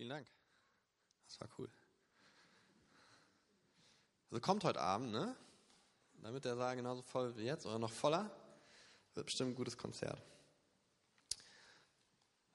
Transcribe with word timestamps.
Vielen 0.00 0.08
Dank. 0.08 0.26
Das 1.26 1.38
war 1.42 1.48
cool. 1.58 1.68
Also 4.30 4.40
kommt 4.40 4.64
heute 4.64 4.80
Abend, 4.80 5.12
ne? 5.12 5.36
Damit 6.22 6.46
der 6.46 6.56
Saal 6.56 6.74
genauso 6.74 7.02
voll 7.02 7.36
wie 7.36 7.42
jetzt 7.42 7.66
oder 7.66 7.78
noch 7.78 7.92
voller. 7.92 8.30
Wird 9.12 9.26
bestimmt 9.26 9.50
ein 9.50 9.54
gutes 9.54 9.76
Konzert. 9.76 10.18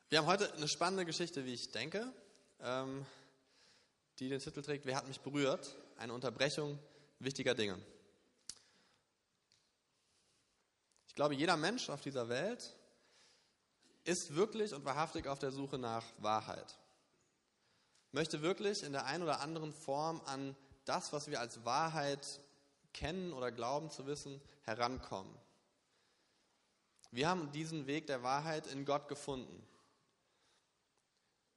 Wir 0.10 0.18
haben 0.18 0.26
heute 0.26 0.52
eine 0.54 0.68
spannende 0.68 1.06
Geschichte, 1.06 1.46
wie 1.46 1.54
ich 1.54 1.72
denke, 1.72 2.12
ähm, 2.62 3.06
die 4.18 4.28
den 4.28 4.40
Titel 4.40 4.64
trägt, 4.64 4.88
Wer 4.88 4.96
hat 4.96 5.08
mich 5.08 5.22
berührt? 5.22 5.76
Eine 5.98 6.14
Unterbrechung 6.14 6.80
wichtiger 7.20 7.54
Dinge. 7.54 7.80
Ich 11.08 11.14
glaube, 11.14 11.36
jeder 11.36 11.58
Mensch 11.58 11.92
auf 11.92 12.02
dieser 12.02 12.28
Welt 12.28 12.76
ist 14.04 14.34
wirklich 14.34 14.74
und 14.74 14.84
wahrhaftig 14.84 15.28
auf 15.28 15.38
der 15.38 15.52
Suche 15.52 15.78
nach 15.78 16.06
Wahrheit. 16.18 16.76
Möchte 18.16 18.42
wirklich 18.42 18.82
in 18.82 18.94
der 18.94 19.08
einen 19.08 19.24
oder 19.24 19.42
anderen 19.42 19.74
Form 19.74 20.22
an 20.24 20.56
das, 20.86 21.12
was 21.12 21.30
wir 21.30 21.42
als 21.42 21.66
Wahrheit 21.66 22.40
kennen 22.94 23.34
oder 23.34 23.52
glauben 23.52 23.90
zu 23.90 24.08
wissen, 24.08 24.40
herankommen. 24.64 25.36
Wir 27.12 27.28
haben 27.28 27.52
diesen 27.52 27.88
Weg 27.88 28.08
der 28.08 28.24
Wahrheit 28.24 28.68
in 28.68 28.86
Gott 28.86 29.10
gefunden. 29.10 29.62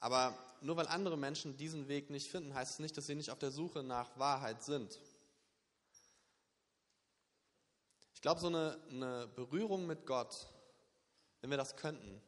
Aber 0.01 0.37
nur 0.61 0.77
weil 0.77 0.89
andere 0.89 1.17
Menschen 1.17 1.57
diesen 1.57 1.87
Weg 1.87 2.11
nicht 2.11 2.29
finden, 2.29 2.53
heißt 2.55 2.73
es 2.73 2.79
nicht, 2.81 2.97
dass 2.97 3.07
sie 3.07 3.15
nicht 3.15 3.31
auf 3.31 3.39
der 3.39 3.53
Suche 3.53 3.85
nach 3.85 4.19
Wahrheit 4.19 4.65
sind. 4.65 4.99
Ich 8.15 8.21
glaube, 8.21 8.41
so 8.41 8.49
eine, 8.49 8.77
eine, 8.91 9.29
Berührung 9.29 9.87
mit 9.87 10.07
Gott, 10.07 10.49
wenn 11.41 11.51
wir 11.51 11.57
das 11.57 11.77
könnten, 11.77 12.21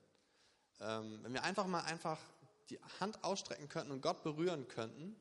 ähm, 0.79 1.19
wenn 1.25 1.33
wir 1.33 1.43
einfach 1.43 1.67
mal 1.67 1.81
einfach 1.81 2.21
die 2.71 2.81
Hand 3.01 3.23
ausstrecken 3.25 3.69
könnten 3.69 3.93
und 3.93 4.01
Gott 4.01 4.23
berühren 4.23 4.69
könnten, 4.69 5.17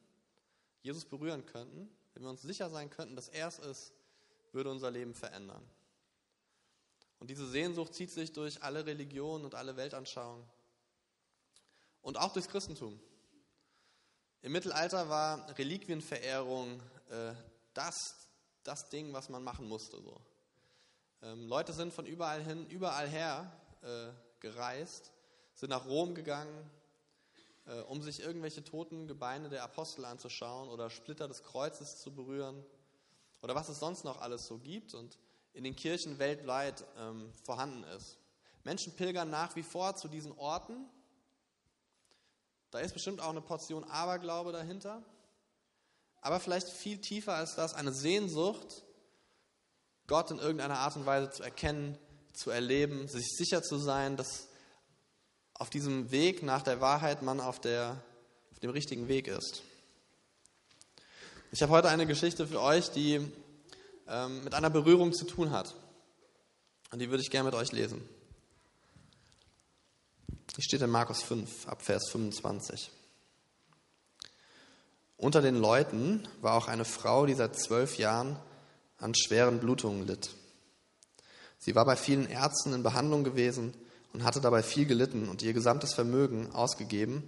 Jesus 0.81 1.05
berühren 1.05 1.45
könnten, 1.45 1.89
wenn 2.13 2.23
wir 2.23 2.29
uns 2.29 2.41
sicher 2.41 2.69
sein 2.69 2.89
könnten, 2.89 3.15
dass 3.15 3.27
er 3.27 3.47
es 3.47 3.59
ist, 3.59 3.93
würde 4.51 4.71
unser 4.71 4.91
Leben 4.91 5.13
verändern. 5.13 5.63
Und 7.19 7.29
diese 7.29 7.47
Sehnsucht 7.47 7.93
zieht 7.93 8.11
sich 8.11 8.31
durch 8.31 8.63
alle 8.63 8.85
Religionen 8.85 9.45
und 9.45 9.55
alle 9.55 9.75
Weltanschauungen 9.75 10.45
und 12.01 12.17
auch 12.17 12.31
durchs 12.31 12.47
Christentum. 12.47 12.99
Im 14.41 14.53
Mittelalter 14.53 15.09
war 15.09 15.57
Reliquienverehrung 15.57 16.81
äh, 17.09 17.33
das, 17.73 18.29
das 18.63 18.89
Ding, 18.89 19.11
was 19.11 19.27
man 19.27 19.43
machen 19.43 19.67
musste. 19.67 20.01
So. 20.01 20.21
Ähm, 21.21 21.45
Leute 21.47 21.73
sind 21.73 21.93
von 21.93 22.05
überall 22.05 22.41
hin, 22.41 22.65
überall 22.67 23.09
her 23.09 23.51
äh, 23.81 24.11
gereist, 24.39 25.11
sind 25.55 25.69
nach 25.69 25.85
Rom 25.85 26.15
gegangen, 26.15 26.69
äh, 27.69 27.81
um 27.81 28.01
sich 28.01 28.21
irgendwelche 28.21 28.63
toten 28.63 29.07
Gebeine 29.07 29.49
der 29.49 29.63
Apostel 29.63 30.05
anzuschauen 30.05 30.69
oder 30.69 30.89
Splitter 30.89 31.27
des 31.27 31.43
Kreuzes 31.43 31.97
zu 31.97 32.13
berühren 32.13 32.65
oder 33.41 33.55
was 33.55 33.69
es 33.69 33.79
sonst 33.79 34.03
noch 34.03 34.19
alles 34.21 34.45
so 34.45 34.57
gibt 34.57 34.93
und 34.93 35.17
in 35.53 35.63
den 35.63 35.75
Kirchen 35.75 36.19
weltweit 36.19 36.85
ähm, 36.97 37.31
vorhanden 37.43 37.83
ist. 37.95 38.17
Menschen 38.63 38.95
pilgern 38.95 39.29
nach 39.29 39.55
wie 39.55 39.63
vor 39.63 39.95
zu 39.95 40.07
diesen 40.07 40.31
Orten. 40.33 40.85
Da 42.71 42.79
ist 42.79 42.93
bestimmt 42.93 43.21
auch 43.21 43.29
eine 43.29 43.41
Portion 43.41 43.83
Aberglaube 43.83 44.51
dahinter, 44.51 45.01
aber 46.21 46.39
vielleicht 46.39 46.69
viel 46.69 46.99
tiefer 46.99 47.33
als 47.33 47.55
das 47.55 47.73
eine 47.73 47.93
Sehnsucht 47.93 48.83
Gott 50.07 50.31
in 50.31 50.39
irgendeiner 50.39 50.79
Art 50.79 50.95
und 50.95 51.05
Weise 51.05 51.29
zu 51.29 51.43
erkennen, 51.43 51.97
zu 52.33 52.49
erleben, 52.49 53.07
sich 53.07 53.27
sicher 53.37 53.63
zu 53.63 53.77
sein, 53.77 54.17
dass 54.17 54.48
auf 55.59 55.69
diesem 55.69 56.09
Weg 56.09 56.41
nach 56.41 56.63
der 56.63 56.81
Wahrheit 56.81 57.21
man 57.21 57.39
auf, 57.41 57.59
der, 57.59 58.01
auf 58.51 58.59
dem 58.59 58.71
richtigen 58.71 59.07
Weg 59.07 59.27
ist. 59.27 59.61
Ich 61.51 61.61
habe 61.61 61.73
heute 61.73 61.89
eine 61.89 62.07
Geschichte 62.07 62.47
für 62.47 62.61
euch, 62.61 62.91
die 62.91 63.19
ähm, 64.07 64.43
mit 64.43 64.53
einer 64.53 64.69
Berührung 64.69 65.13
zu 65.13 65.25
tun 65.25 65.51
hat. 65.51 65.75
Und 66.91 66.99
die 66.99 67.09
würde 67.09 67.21
ich 67.21 67.29
gerne 67.29 67.49
mit 67.49 67.55
euch 67.55 67.73
lesen. 67.73 68.07
Die 70.55 70.61
steht 70.61 70.81
in 70.81 70.89
Markus 70.89 71.21
5, 71.21 71.67
ab 71.67 71.81
Vers 71.81 72.09
25. 72.09 72.89
Unter 75.17 75.41
den 75.41 75.55
Leuten 75.55 76.25
war 76.39 76.53
auch 76.53 76.69
eine 76.69 76.85
Frau, 76.85 77.25
die 77.25 77.33
seit 77.33 77.59
zwölf 77.59 77.97
Jahren 77.97 78.37
an 78.97 79.13
schweren 79.13 79.59
Blutungen 79.59 80.07
litt. 80.07 80.29
Sie 81.57 81.75
war 81.75 81.83
bei 81.83 81.97
vielen 81.97 82.29
Ärzten 82.29 82.71
in 82.71 82.83
Behandlung 82.83 83.25
gewesen 83.25 83.73
und 84.13 84.23
hatte 84.23 84.41
dabei 84.41 84.63
viel 84.63 84.85
gelitten 84.85 85.29
und 85.29 85.41
ihr 85.41 85.53
gesamtes 85.53 85.93
Vermögen 85.93 86.51
ausgegeben, 86.51 87.23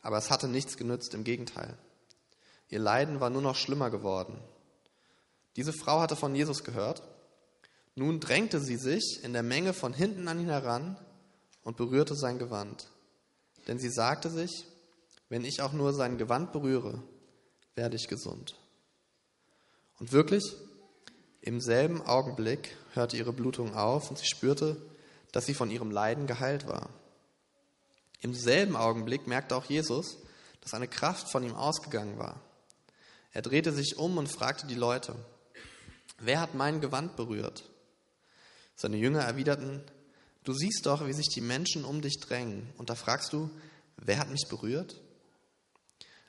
aber 0.00 0.18
es 0.18 0.30
hatte 0.30 0.48
nichts 0.48 0.76
genützt, 0.76 1.14
im 1.14 1.24
Gegenteil. 1.24 1.76
Ihr 2.68 2.78
Leiden 2.78 3.20
war 3.20 3.30
nur 3.30 3.42
noch 3.42 3.56
schlimmer 3.56 3.90
geworden. 3.90 4.38
Diese 5.56 5.72
Frau 5.72 6.00
hatte 6.00 6.16
von 6.16 6.34
Jesus 6.34 6.64
gehört. 6.64 7.02
Nun 7.94 8.20
drängte 8.20 8.60
sie 8.60 8.76
sich 8.76 9.20
in 9.22 9.34
der 9.34 9.42
Menge 9.42 9.74
von 9.74 9.92
hinten 9.92 10.26
an 10.28 10.40
ihn 10.40 10.48
heran 10.48 10.96
und 11.62 11.76
berührte 11.76 12.16
sein 12.16 12.38
Gewand. 12.38 12.88
Denn 13.68 13.78
sie 13.78 13.90
sagte 13.90 14.30
sich, 14.30 14.66
wenn 15.28 15.44
ich 15.44 15.60
auch 15.60 15.72
nur 15.72 15.92
sein 15.92 16.18
Gewand 16.18 16.52
berühre, 16.52 17.02
werde 17.74 17.96
ich 17.96 18.08
gesund. 18.08 18.56
Und 19.98 20.12
wirklich, 20.12 20.56
im 21.42 21.60
selben 21.60 22.02
Augenblick 22.02 22.76
hörte 22.94 23.16
ihre 23.16 23.32
Blutung 23.32 23.74
auf 23.74 24.10
und 24.10 24.18
sie 24.18 24.26
spürte, 24.26 24.80
dass 25.32 25.46
sie 25.46 25.54
von 25.54 25.70
ihrem 25.70 25.90
Leiden 25.90 26.26
geheilt 26.26 26.66
war. 26.66 26.90
Im 28.20 28.34
selben 28.34 28.76
Augenblick 28.76 29.26
merkte 29.26 29.56
auch 29.56 29.64
Jesus, 29.64 30.18
dass 30.60 30.74
eine 30.74 30.86
Kraft 30.86 31.28
von 31.28 31.42
ihm 31.42 31.54
ausgegangen 31.54 32.18
war. 32.18 32.40
Er 33.32 33.42
drehte 33.42 33.72
sich 33.72 33.96
um 33.96 34.18
und 34.18 34.30
fragte 34.30 34.66
die 34.66 34.74
Leute, 34.74 35.16
wer 36.18 36.40
hat 36.40 36.54
mein 36.54 36.80
Gewand 36.80 37.16
berührt? 37.16 37.68
Seine 38.76 38.96
Jünger 38.96 39.22
erwiderten, 39.22 39.82
du 40.44 40.52
siehst 40.52 40.86
doch, 40.86 41.06
wie 41.06 41.12
sich 41.12 41.28
die 41.28 41.40
Menschen 41.40 41.84
um 41.84 42.00
dich 42.00 42.20
drängen, 42.20 42.70
und 42.76 42.90
da 42.90 42.94
fragst 42.94 43.32
du, 43.32 43.50
wer 43.96 44.18
hat 44.18 44.30
mich 44.30 44.46
berührt? 44.48 45.00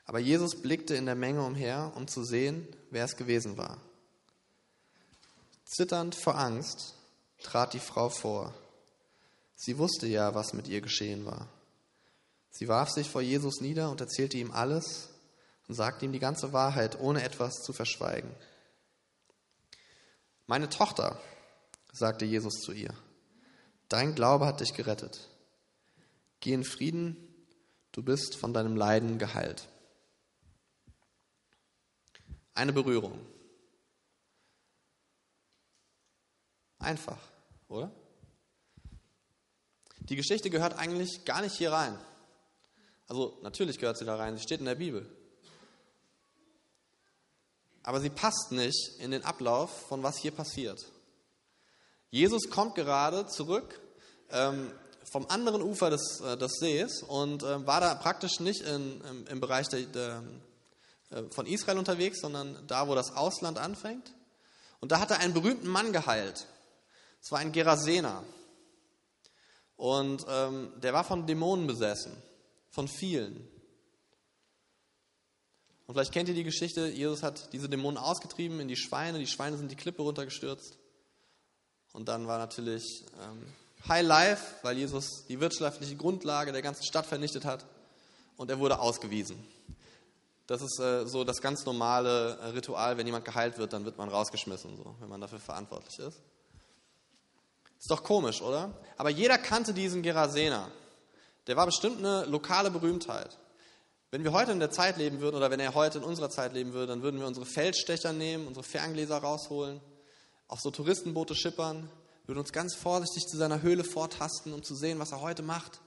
Aber 0.06 0.18
Jesus 0.18 0.60
blickte 0.60 0.94
in 0.96 1.06
der 1.06 1.14
Menge 1.14 1.44
umher, 1.44 1.92
um 1.94 2.08
zu 2.08 2.24
sehen, 2.24 2.66
wer 2.90 3.04
es 3.04 3.16
gewesen 3.16 3.56
war. 3.56 3.80
Zitternd 5.64 6.14
vor 6.14 6.36
Angst 6.36 6.94
trat 7.42 7.72
die 7.72 7.80
Frau 7.80 8.08
vor. 8.08 8.54
Sie 9.56 9.78
wusste 9.78 10.06
ja, 10.06 10.34
was 10.34 10.52
mit 10.52 10.68
ihr 10.68 10.80
geschehen 10.80 11.24
war. 11.24 11.48
Sie 12.50 12.68
warf 12.68 12.90
sich 12.90 13.08
vor 13.08 13.22
Jesus 13.22 13.60
nieder 13.60 13.90
und 13.90 14.00
erzählte 14.00 14.36
ihm 14.36 14.50
alles 14.50 15.08
und 15.68 15.74
sagte 15.74 16.04
ihm 16.04 16.12
die 16.12 16.18
ganze 16.18 16.52
Wahrheit, 16.52 17.00
ohne 17.00 17.22
etwas 17.22 17.54
zu 17.62 17.72
verschweigen. 17.72 18.30
Meine 20.46 20.68
Tochter, 20.68 21.20
sagte 21.92 22.24
Jesus 22.24 22.54
zu 22.60 22.72
ihr, 22.72 22.92
dein 23.88 24.14
Glaube 24.14 24.46
hat 24.46 24.60
dich 24.60 24.74
gerettet. 24.74 25.28
Geh 26.40 26.52
in 26.52 26.64
Frieden, 26.64 27.16
du 27.92 28.02
bist 28.02 28.36
von 28.36 28.52
deinem 28.52 28.76
Leiden 28.76 29.18
geheilt. 29.18 29.68
Eine 32.52 32.72
Berührung. 32.72 33.18
Einfach, 36.78 37.18
oder? 37.68 37.90
Die 40.08 40.16
Geschichte 40.16 40.50
gehört 40.50 40.78
eigentlich 40.78 41.24
gar 41.24 41.40
nicht 41.40 41.56
hier 41.56 41.72
rein. 41.72 41.98
Also 43.08 43.38
natürlich 43.42 43.78
gehört 43.78 43.98
sie 43.98 44.04
da 44.04 44.16
rein, 44.16 44.36
sie 44.36 44.42
steht 44.42 44.60
in 44.60 44.66
der 44.66 44.74
Bibel. 44.74 45.06
Aber 47.82 48.00
sie 48.00 48.10
passt 48.10 48.50
nicht 48.50 48.98
in 48.98 49.10
den 49.10 49.24
Ablauf 49.24 49.88
von 49.88 50.02
was 50.02 50.16
hier 50.18 50.32
passiert. 50.32 50.84
Jesus 52.10 52.48
kommt 52.48 52.74
gerade 52.74 53.26
zurück 53.26 53.80
ähm, 54.30 54.72
vom 55.10 55.26
anderen 55.28 55.62
Ufer 55.62 55.90
des, 55.90 56.20
äh, 56.20 56.36
des 56.36 56.52
Sees 56.60 57.02
und 57.02 57.42
äh, 57.42 57.66
war 57.66 57.80
da 57.80 57.94
praktisch 57.94 58.40
nicht 58.40 58.62
in, 58.62 59.00
im, 59.02 59.26
im, 59.26 59.40
Bereich 59.40 59.68
der, 59.68 59.80
der, 59.82 60.22
äh, 61.10 61.22
von 61.30 61.46
Israel 61.46 61.78
unterwegs, 61.78 62.20
sondern 62.20 62.58
da, 62.66 62.88
wo 62.88 62.94
das 62.94 63.14
Ausland 63.14 63.58
anfängt. 63.58 64.12
Und 64.80 64.92
da 64.92 65.00
hat 65.00 65.10
er 65.10 65.18
einen 65.18 65.34
berühmten 65.34 65.68
Mann 65.68 65.92
geheilt. 65.92 66.46
Es 67.22 67.32
war 67.32 67.38
ein 67.38 67.52
Gerasener. 67.52 68.22
Und 69.76 70.24
ähm, 70.28 70.72
der 70.76 70.92
war 70.92 71.04
von 71.04 71.26
Dämonen 71.26 71.66
besessen, 71.66 72.12
von 72.70 72.88
vielen. 72.88 73.48
Und 75.86 75.94
vielleicht 75.94 76.12
kennt 76.12 76.28
ihr 76.28 76.34
die 76.34 76.44
Geschichte, 76.44 76.88
Jesus 76.88 77.22
hat 77.22 77.52
diese 77.52 77.68
Dämonen 77.68 77.98
ausgetrieben 77.98 78.60
in 78.60 78.68
die 78.68 78.76
Schweine, 78.76 79.18
die 79.18 79.26
Schweine 79.26 79.56
sind 79.58 79.70
die 79.70 79.76
Klippe 79.76 80.02
runtergestürzt. 80.02 80.78
Und 81.92 82.08
dann 82.08 82.26
war 82.26 82.38
natürlich 82.38 83.04
ähm, 83.22 83.42
High 83.88 84.06
Life, 84.06 84.54
weil 84.62 84.78
Jesus 84.78 85.26
die 85.28 85.40
wirtschaftliche 85.40 85.96
Grundlage 85.96 86.52
der 86.52 86.62
ganzen 86.62 86.84
Stadt 86.84 87.06
vernichtet 87.06 87.44
hat 87.44 87.66
und 88.36 88.50
er 88.50 88.58
wurde 88.58 88.78
ausgewiesen. 88.78 89.44
Das 90.46 90.62
ist 90.62 90.78
äh, 90.78 91.06
so 91.06 91.24
das 91.24 91.40
ganz 91.40 91.64
normale 91.64 92.38
äh, 92.38 92.46
Ritual, 92.48 92.96
wenn 92.98 93.06
jemand 93.06 93.24
geheilt 93.24 93.58
wird, 93.58 93.72
dann 93.72 93.84
wird 93.84 93.96
man 93.96 94.08
rausgeschmissen, 94.08 94.76
so, 94.76 94.94
wenn 95.00 95.08
man 95.08 95.20
dafür 95.20 95.38
verantwortlich 95.38 95.98
ist. 95.98 96.20
Ist 97.78 97.90
doch 97.90 98.02
komisch, 98.02 98.40
oder? 98.42 98.80
Aber 98.96 99.10
jeder 99.10 99.38
kannte 99.38 99.74
diesen 99.74 100.02
Gerasener. 100.02 100.70
Der 101.46 101.56
war 101.56 101.66
bestimmt 101.66 101.98
eine 101.98 102.24
lokale 102.24 102.70
Berühmtheit. 102.70 103.38
Wenn 104.10 104.24
wir 104.24 104.32
heute 104.32 104.52
in 104.52 104.60
der 104.60 104.70
Zeit 104.70 104.96
leben 104.96 105.20
würden 105.20 105.36
oder 105.36 105.50
wenn 105.50 105.60
er 105.60 105.74
heute 105.74 105.98
in 105.98 106.04
unserer 106.04 106.30
Zeit 106.30 106.54
leben 106.54 106.72
würde, 106.72 106.86
dann 106.86 107.02
würden 107.02 107.18
wir 107.20 107.26
unsere 107.26 107.46
Feldstecher 107.46 108.12
nehmen, 108.12 108.46
unsere 108.46 108.64
Ferngläser 108.64 109.18
rausholen, 109.18 109.80
auf 110.46 110.60
so 110.60 110.70
Touristenboote 110.70 111.34
schippern, 111.34 111.90
würden 112.26 112.38
uns 112.38 112.52
ganz 112.52 112.74
vorsichtig 112.74 113.24
zu 113.26 113.36
seiner 113.36 113.62
Höhle 113.62 113.84
vortasten, 113.84 114.52
um 114.52 114.62
zu 114.62 114.74
sehen, 114.74 114.98
was 114.98 115.12
er 115.12 115.20
heute 115.20 115.42
macht. 115.42 115.80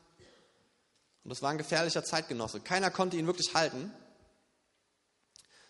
Und 1.23 1.29
das 1.29 1.41
war 1.41 1.51
ein 1.51 1.57
gefährlicher 1.57 2.03
Zeitgenosse. 2.03 2.59
Keiner 2.59 2.91
konnte 2.91 3.17
ihn 3.17 3.27
wirklich 3.27 3.53
halten. 3.53 3.91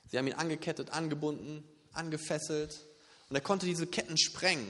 Sie 0.05 0.17
haben 0.17 0.27
ihn 0.27 0.33
angekettet, 0.33 0.89
angebunden, 0.89 1.63
angefesselt 1.93 2.85
und 3.29 3.35
er 3.35 3.41
konnte 3.41 3.65
diese 3.65 3.87
Ketten 3.87 4.17
sprengen. 4.17 4.67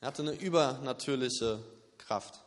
Er 0.00 0.08
hatte 0.08 0.22
eine 0.22 0.32
übernatürliche 0.32 1.62
Kraft. 1.98 2.40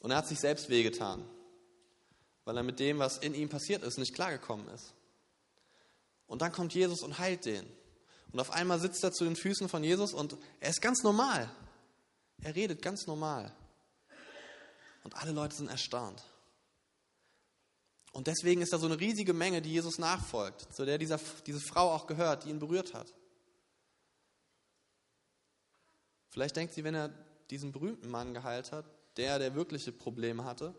Und 0.00 0.10
er 0.10 0.18
hat 0.18 0.28
sich 0.28 0.40
selbst 0.40 0.68
wehgetan 0.68 1.24
weil 2.44 2.56
er 2.56 2.62
mit 2.62 2.80
dem, 2.80 2.98
was 2.98 3.18
in 3.18 3.34
ihm 3.34 3.48
passiert 3.48 3.82
ist, 3.82 3.98
nicht 3.98 4.14
klargekommen 4.14 4.68
ist. 4.68 4.94
Und 6.26 6.42
dann 6.42 6.52
kommt 6.52 6.74
Jesus 6.74 7.02
und 7.02 7.18
heilt 7.18 7.44
den. 7.44 7.66
Und 8.32 8.40
auf 8.40 8.50
einmal 8.50 8.80
sitzt 8.80 9.04
er 9.04 9.12
zu 9.12 9.24
den 9.24 9.36
Füßen 9.36 9.68
von 9.68 9.84
Jesus 9.84 10.14
und 10.14 10.36
er 10.60 10.70
ist 10.70 10.80
ganz 10.80 11.02
normal. 11.02 11.50
Er 12.40 12.54
redet 12.54 12.80
ganz 12.82 13.06
normal. 13.06 13.52
Und 15.04 15.14
alle 15.16 15.32
Leute 15.32 15.54
sind 15.54 15.68
erstaunt. 15.68 16.22
Und 18.12 18.26
deswegen 18.26 18.62
ist 18.62 18.72
da 18.72 18.78
so 18.78 18.86
eine 18.86 18.98
riesige 18.98 19.32
Menge, 19.32 19.62
die 19.62 19.72
Jesus 19.72 19.98
nachfolgt, 19.98 20.72
zu 20.74 20.84
der 20.84 20.98
dieser, 20.98 21.20
diese 21.46 21.60
Frau 21.60 21.92
auch 21.92 22.06
gehört, 22.06 22.44
die 22.44 22.50
ihn 22.50 22.58
berührt 22.58 22.94
hat. 22.94 23.12
Vielleicht 26.32 26.56
denkt 26.56 26.72
sie, 26.72 26.82
wenn 26.82 26.94
er 26.94 27.10
diesen 27.50 27.72
berühmten 27.72 28.08
Mann 28.10 28.32
geheilt 28.32 28.72
hat, 28.72 28.86
der, 29.18 29.38
der 29.38 29.54
wirkliche 29.54 29.92
Probleme 29.92 30.46
hatte, 30.46 30.74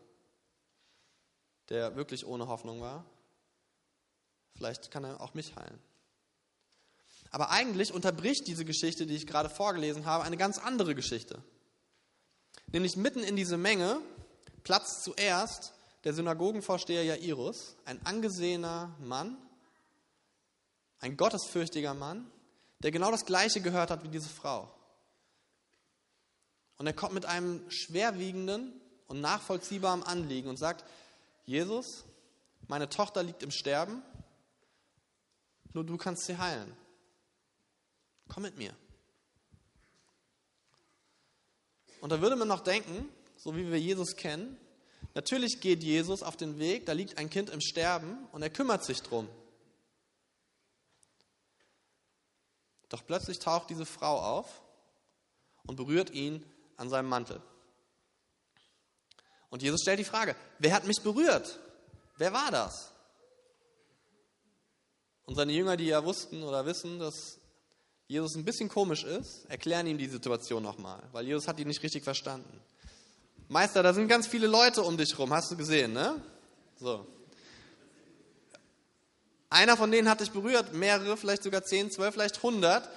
der 1.70 1.96
wirklich 1.96 2.26
ohne 2.26 2.48
Hoffnung 2.48 2.82
war. 2.82 3.06
Vielleicht 4.56 4.90
kann 4.90 5.04
er 5.04 5.22
auch 5.22 5.36
mich 5.36 5.56
heilen. 5.56 5.80
Aber 7.30 7.52
eigentlich 7.52 7.94
unterbricht 7.94 8.48
diese 8.48 8.66
Geschichte, 8.66 9.06
die 9.06 9.16
ich 9.16 9.28
gerade 9.28 9.48
vorgelesen 9.48 10.06
habe, 10.06 10.24
eine 10.24 10.38
ganz 10.38 10.58
andere 10.58 10.96
Geschichte. 10.96 11.44
Nämlich 12.72 12.98
mitten 12.98 13.20
in 13.20 13.36
diese 13.36 13.58
Menge 13.58 14.02
platzt 14.64 15.04
zuerst 15.04 15.74
der 16.04 16.16
Synagogenvorsteher 16.16 17.04
Jairus, 17.04 17.76
ein 17.86 18.04
angesehener 18.08 18.96
Mann, 19.00 19.38
ein 21.00 21.16
gottesfürchtiger 21.16 21.94
Mann, 21.94 22.32
der 22.80 22.90
genau 22.90 23.12
das 23.12 23.26
Gleiche 23.26 23.62
gehört 23.62 23.92
hat 23.92 24.04
wie 24.04 24.10
diese 24.10 24.30
Frau. 24.30 24.74
Und 26.78 26.88
er 26.88 26.94
kommt 26.94 27.14
mit 27.14 27.26
einem 27.26 27.70
schwerwiegenden 27.70 28.74
und 29.08 29.22
nachvollziehbaren 29.22 30.04
Anliegen 30.04 30.50
und 30.50 30.58
sagt, 30.58 30.84
Jesus, 31.46 32.06
meine 32.68 32.90
Tochter 32.90 33.24
liegt 33.24 33.44
im 33.44 33.52
Sterben, 33.52 34.02
nur 35.74 35.84
du 35.84 35.98
kannst 35.98 36.26
sie 36.26 36.38
heilen. 36.38 36.76
Komm 38.28 38.44
mit 38.44 38.58
mir. 38.58 38.74
Und 42.02 42.12
da 42.12 42.22
würde 42.22 42.36
man 42.36 42.48
noch 42.48 42.62
denken, 42.62 43.08
so 43.38 43.56
wie 43.56 43.70
wir 43.72 43.80
Jesus 43.80 44.16
kennen, 44.16 44.58
natürlich 45.14 45.62
geht 45.62 45.84
Jesus 45.84 46.24
auf 46.24 46.38
den 46.38 46.60
Weg, 46.60 46.86
da 46.86 46.94
liegt 46.94 47.18
ein 47.18 47.30
Kind 47.30 47.50
im 47.50 47.62
Sterben 47.62 48.26
und 48.32 48.42
er 48.42 48.50
kümmert 48.50 48.84
sich 48.84 49.02
drum. 49.02 49.28
Doch 52.90 53.06
plötzlich 53.06 53.40
taucht 53.40 53.70
diese 53.70 53.86
Frau 53.86 54.20
auf 54.20 54.62
und 55.66 55.78
berührt 55.78 56.12
ihn 56.12 56.46
an 56.78 56.90
seinem 56.90 57.10
Mantel. 57.10 57.42
Und 59.50 59.62
Jesus 59.62 59.82
stellt 59.82 60.00
die 60.00 60.04
Frage, 60.04 60.36
wer 60.60 60.74
hat 60.74 60.86
mich 60.86 61.02
berührt? 61.02 61.60
Wer 62.18 62.34
war 62.34 62.50
das? 62.50 62.92
Und 65.26 65.36
seine 65.36 65.54
Jünger, 65.54 65.78
die 65.78 65.86
ja 65.86 66.04
wussten 66.04 66.44
oder 66.44 66.66
wissen, 66.66 67.00
dass 67.00 67.40
Jesus 68.08 68.36
ein 68.36 68.46
bisschen 68.46 68.70
komisch 68.70 69.04
ist, 69.04 69.46
erklären 69.46 69.88
ihm 69.88 69.98
die 69.98 70.08
Situation 70.08 70.62
nochmal, 70.62 71.02
weil 71.12 71.26
Jesus 71.26 71.48
hat 71.48 71.60
ihn 71.60 71.68
nicht 71.68 71.82
richtig 71.84 72.04
verstanden. 72.04 72.62
Meister, 73.48 73.84
da 73.84 73.94
sind 73.94 74.08
ganz 74.08 74.28
viele 74.28 74.48
Leute 74.48 74.82
um 74.82 74.98
dich 74.98 75.18
rum, 75.18 75.32
hast 75.34 75.52
du 75.52 75.58
gesehen, 75.58 75.94
ne? 75.94 76.22
So. 76.80 77.08
Einer 79.50 79.78
von 79.78 79.92
denen 79.92 80.10
hat 80.10 80.20
dich 80.20 80.32
berührt, 80.32 80.74
mehrere, 80.74 81.16
vielleicht 81.16 81.44
sogar 81.44 81.64
zehn, 81.64 81.92
zwölf, 81.92 82.14
vielleicht 82.14 82.42
hundert. 82.42 82.90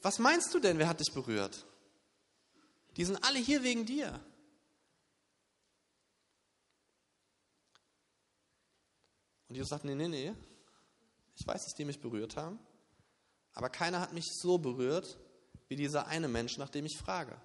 Was 0.00 0.18
meinst 0.18 0.54
du 0.54 0.60
denn, 0.60 0.78
wer 0.78 0.88
hat 0.88 1.00
dich 1.00 1.12
berührt? 1.12 1.66
Die 2.96 3.04
sind 3.04 3.22
alle 3.24 3.38
hier 3.38 3.62
wegen 3.62 3.86
dir. 3.86 4.20
Und 9.48 9.56
Jesus 9.56 9.70
sagt, 9.70 9.84
nee, 9.84 9.94
nee, 9.94 10.08
nee, 10.08 10.32
ich 11.34 11.46
weiß, 11.46 11.64
dass 11.64 11.74
die 11.74 11.84
mich 11.84 12.00
berührt 12.00 12.36
haben, 12.36 12.58
aber 13.52 13.68
keiner 13.68 14.00
hat 14.00 14.12
mich 14.12 14.32
so 14.32 14.58
berührt 14.58 15.18
wie 15.66 15.74
dieser 15.74 16.06
eine 16.06 16.28
Mensch, 16.28 16.56
nach 16.56 16.68
dem 16.68 16.86
ich 16.86 16.96
frage. 16.96 17.40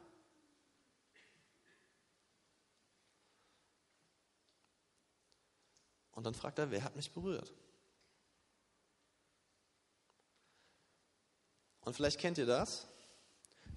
Und 6.11 6.25
dann 6.25 6.33
fragt 6.33 6.59
er, 6.59 6.71
wer 6.71 6.83
hat 6.83 6.95
mich 6.95 7.11
berührt? 7.11 7.53
Und 11.81 11.95
vielleicht 11.95 12.19
kennt 12.19 12.37
ihr 12.37 12.45
das. 12.45 12.87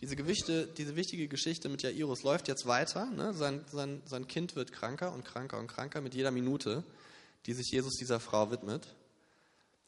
Diese, 0.00 0.16
Gewichte, 0.16 0.66
diese 0.66 0.94
wichtige 0.96 1.28
Geschichte 1.28 1.68
mit 1.68 1.82
Jairus 1.82 2.22
läuft 2.22 2.48
jetzt 2.48 2.66
weiter. 2.66 3.06
Ne? 3.06 3.34
Sein, 3.34 3.64
sein, 3.72 4.02
sein 4.06 4.26
Kind 4.28 4.54
wird 4.56 4.72
kranker 4.72 5.12
und 5.12 5.24
kranker 5.24 5.58
und 5.58 5.66
kranker 5.66 6.00
mit 6.00 6.14
jeder 6.14 6.30
Minute 6.30 6.84
die 7.46 7.54
sich 7.54 7.70
Jesus 7.70 7.94
dieser 7.94 8.20
Frau 8.20 8.50
widmet. 8.50 8.94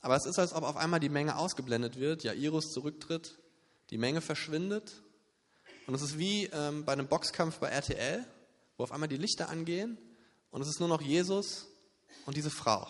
Aber 0.01 0.17
es 0.17 0.25
ist, 0.25 0.39
als 0.39 0.55
ob 0.55 0.65
auf 0.65 0.77
einmal 0.77 0.99
die 0.99 1.11
Menge 1.11 1.37
ausgeblendet 1.37 1.99
wird, 1.99 2.25
Jairus 2.25 2.73
zurücktritt, 2.73 3.39
die 3.91 3.99
Menge 3.99 4.23
verschwindet. 4.23 5.03
Und 5.87 5.95
es 5.95 6.01
ist 6.01 6.19
wie 6.19 6.47
ähm, 6.47 6.85
bei 6.85 6.93
einem 6.93 7.07
Boxkampf 7.07 7.59
bei 7.59 7.69
RTL, 7.69 8.25
wo 8.77 8.85
auf 8.85 8.93
einmal 8.93 9.11
die 9.11 9.19
Lichter 9.19 9.51
angehen 9.51 9.99
und 10.51 10.63
es 10.63 10.69
ist 10.69 10.81
nur 10.81 10.89
noch 10.89 11.03
Jesus 11.03 11.67
und 12.25 12.37
diese 12.37 12.51
Frau. 12.51 12.87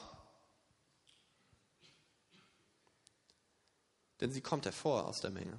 Denn 4.21 4.31
sie 4.31 4.41
kommt 4.41 4.67
hervor 4.67 5.07
aus 5.07 5.21
der 5.21 5.31
Menge. 5.31 5.59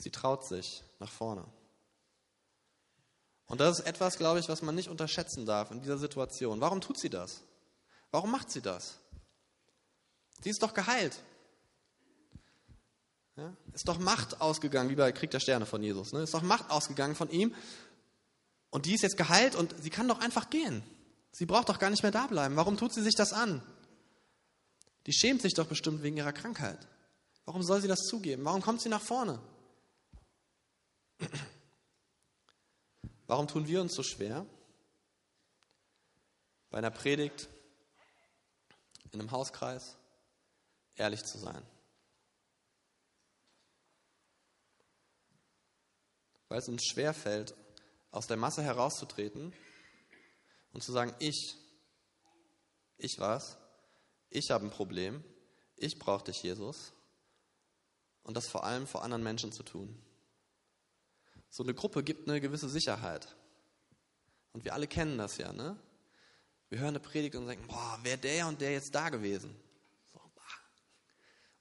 Sie 0.00 0.10
traut 0.10 0.46
sich 0.46 0.82
nach 0.98 1.12
vorne. 1.12 1.44
Und 3.44 3.60
das 3.60 3.80
ist 3.80 3.86
etwas, 3.86 4.16
glaube 4.16 4.40
ich, 4.40 4.48
was 4.48 4.62
man 4.62 4.74
nicht 4.74 4.88
unterschätzen 4.88 5.44
darf 5.44 5.70
in 5.70 5.82
dieser 5.82 5.98
Situation. 5.98 6.60
Warum 6.60 6.80
tut 6.80 6.98
sie 6.98 7.10
das? 7.10 7.42
Warum 8.10 8.30
macht 8.30 8.50
sie 8.50 8.62
das? 8.62 8.98
Sie 10.42 10.48
ist 10.48 10.62
doch 10.62 10.72
geheilt. 10.72 11.20
Ja? 13.36 13.52
Ist 13.74 13.88
doch 13.88 13.98
Macht 13.98 14.40
ausgegangen, 14.40 14.88
wie 14.88 14.94
bei 14.94 15.12
Krieg 15.12 15.30
der 15.32 15.40
Sterne 15.40 15.66
von 15.66 15.82
Jesus. 15.82 16.12
Ne? 16.12 16.22
Ist 16.22 16.32
doch 16.32 16.42
Macht 16.42 16.70
ausgegangen 16.70 17.14
von 17.14 17.28
ihm. 17.28 17.54
Und 18.70 18.86
die 18.86 18.94
ist 18.94 19.02
jetzt 19.02 19.18
geheilt 19.18 19.54
und 19.54 19.74
sie 19.82 19.90
kann 19.90 20.08
doch 20.08 20.20
einfach 20.20 20.48
gehen. 20.48 20.82
Sie 21.32 21.44
braucht 21.44 21.68
doch 21.68 21.78
gar 21.78 21.90
nicht 21.90 22.02
mehr 22.02 22.12
da 22.12 22.26
bleiben. 22.26 22.56
Warum 22.56 22.78
tut 22.78 22.94
sie 22.94 23.02
sich 23.02 23.16
das 23.16 23.34
an? 23.34 23.62
Die 25.06 25.12
schämt 25.12 25.42
sich 25.42 25.52
doch 25.52 25.66
bestimmt 25.66 26.02
wegen 26.02 26.16
ihrer 26.16 26.32
Krankheit. 26.32 26.78
Warum 27.44 27.62
soll 27.62 27.82
sie 27.82 27.88
das 27.88 28.00
zugeben? 28.00 28.44
Warum 28.46 28.62
kommt 28.62 28.80
sie 28.80 28.88
nach 28.88 29.02
vorne? 29.02 29.40
Warum 33.26 33.46
tun 33.46 33.66
wir 33.68 33.80
uns 33.80 33.94
so 33.94 34.02
schwer, 34.02 34.44
bei 36.70 36.78
einer 36.78 36.90
Predigt, 36.90 37.48
in 39.12 39.20
einem 39.20 39.30
Hauskreis, 39.30 39.96
ehrlich 40.96 41.24
zu 41.24 41.38
sein? 41.38 41.64
Weil 46.48 46.58
es 46.58 46.68
uns 46.68 46.84
schwer 46.84 47.14
fällt, 47.14 47.54
aus 48.10 48.26
der 48.26 48.36
Masse 48.36 48.62
herauszutreten 48.62 49.52
und 50.72 50.82
zu 50.82 50.90
sagen, 50.90 51.14
ich, 51.20 51.56
ich 52.98 53.18
war's, 53.18 53.56
ich 54.28 54.50
habe 54.50 54.66
ein 54.66 54.70
Problem, 54.70 55.22
ich 55.76 55.98
brauche 55.98 56.24
dich, 56.24 56.42
Jesus, 56.42 56.92
und 58.22 58.36
das 58.36 58.48
vor 58.48 58.64
allem 58.64 58.86
vor 58.86 59.02
anderen 59.02 59.22
Menschen 59.22 59.52
zu 59.52 59.62
tun. 59.62 60.00
So 61.50 61.64
eine 61.64 61.74
Gruppe 61.74 62.02
gibt 62.02 62.28
eine 62.28 62.40
gewisse 62.40 62.68
Sicherheit. 62.68 63.36
Und 64.52 64.64
wir 64.64 64.74
alle 64.74 64.86
kennen 64.86 65.18
das 65.18 65.36
ja, 65.36 65.52
ne? 65.52 65.76
Wir 66.68 66.78
hören 66.78 66.90
eine 66.90 67.00
Predigt 67.00 67.34
und 67.34 67.46
denken, 67.46 67.66
boah, 67.66 67.98
wäre 68.02 68.18
der 68.18 68.46
und 68.46 68.60
der 68.60 68.72
jetzt 68.72 68.94
da 68.94 69.08
gewesen? 69.08 69.56
So, 70.12 70.20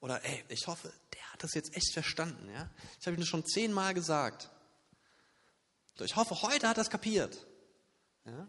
Oder 0.01 0.23
ey, 0.23 0.43
ich 0.49 0.67
hoffe, 0.67 0.93
der 1.13 1.33
hat 1.33 1.43
das 1.43 1.55
jetzt 1.55 1.75
echt 1.75 1.91
verstanden, 1.93 2.47
ja? 2.53 2.69
Ich 2.99 3.07
habe 3.07 3.17
ihm 3.17 3.19
das 3.19 3.27
schon 3.27 3.45
zehnmal 3.45 3.95
gesagt. 3.95 4.49
So, 5.97 6.05
ich 6.05 6.15
hoffe, 6.15 6.41
heute 6.43 6.69
hat 6.69 6.77
er 6.77 6.83
es 6.83 6.89
kapiert. 6.89 7.45
Ja? 8.25 8.47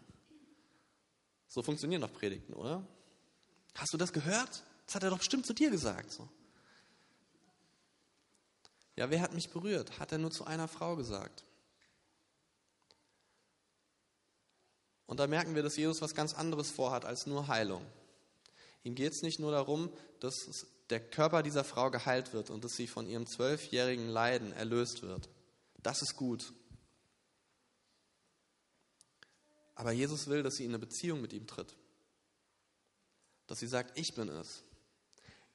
So 1.47 1.63
funktionieren 1.63 2.01
doch 2.01 2.13
Predigten, 2.13 2.53
oder? 2.53 2.87
Hast 3.75 3.93
du 3.93 3.97
das 3.97 4.13
gehört? 4.13 4.63
Das 4.85 4.95
hat 4.95 5.03
er 5.03 5.09
doch 5.09 5.17
bestimmt 5.17 5.45
zu 5.45 5.53
dir 5.53 5.71
gesagt. 5.71 6.11
So. 6.11 6.29
Ja, 8.95 9.09
wer 9.09 9.21
hat 9.21 9.33
mich 9.33 9.49
berührt? 9.49 9.99
Hat 9.99 10.11
er 10.11 10.17
nur 10.17 10.31
zu 10.31 10.45
einer 10.45 10.67
Frau 10.67 10.95
gesagt. 10.95 11.45
Und 15.05 15.19
da 15.19 15.27
merken 15.27 15.55
wir, 15.55 15.63
dass 15.63 15.75
Jesus 15.75 16.01
was 16.01 16.15
ganz 16.15 16.33
anderes 16.33 16.71
vorhat 16.71 17.03
als 17.03 17.25
nur 17.25 17.47
Heilung. 17.47 17.85
Ihm 18.83 18.95
geht 18.95 19.11
es 19.13 19.21
nicht 19.21 19.39
nur 19.39 19.51
darum, 19.51 19.91
dass 20.19 20.65
der 20.89 20.99
Körper 20.99 21.43
dieser 21.43 21.63
Frau 21.63 21.91
geheilt 21.91 22.33
wird 22.33 22.49
und 22.49 22.63
dass 22.63 22.75
sie 22.75 22.87
von 22.87 23.07
ihrem 23.07 23.25
zwölfjährigen 23.25 24.07
Leiden 24.07 24.51
erlöst 24.53 25.01
wird. 25.01 25.29
Das 25.83 26.01
ist 26.01 26.15
gut. 26.15 26.53
Aber 29.75 29.91
Jesus 29.91 30.27
will, 30.27 30.43
dass 30.43 30.55
sie 30.55 30.65
in 30.65 30.71
eine 30.71 30.79
Beziehung 30.79 31.21
mit 31.21 31.33
ihm 31.33 31.47
tritt. 31.47 31.75
Dass 33.47 33.59
sie 33.59 33.67
sagt, 33.67 33.97
ich 33.97 34.13
bin 34.15 34.29
es. 34.29 34.63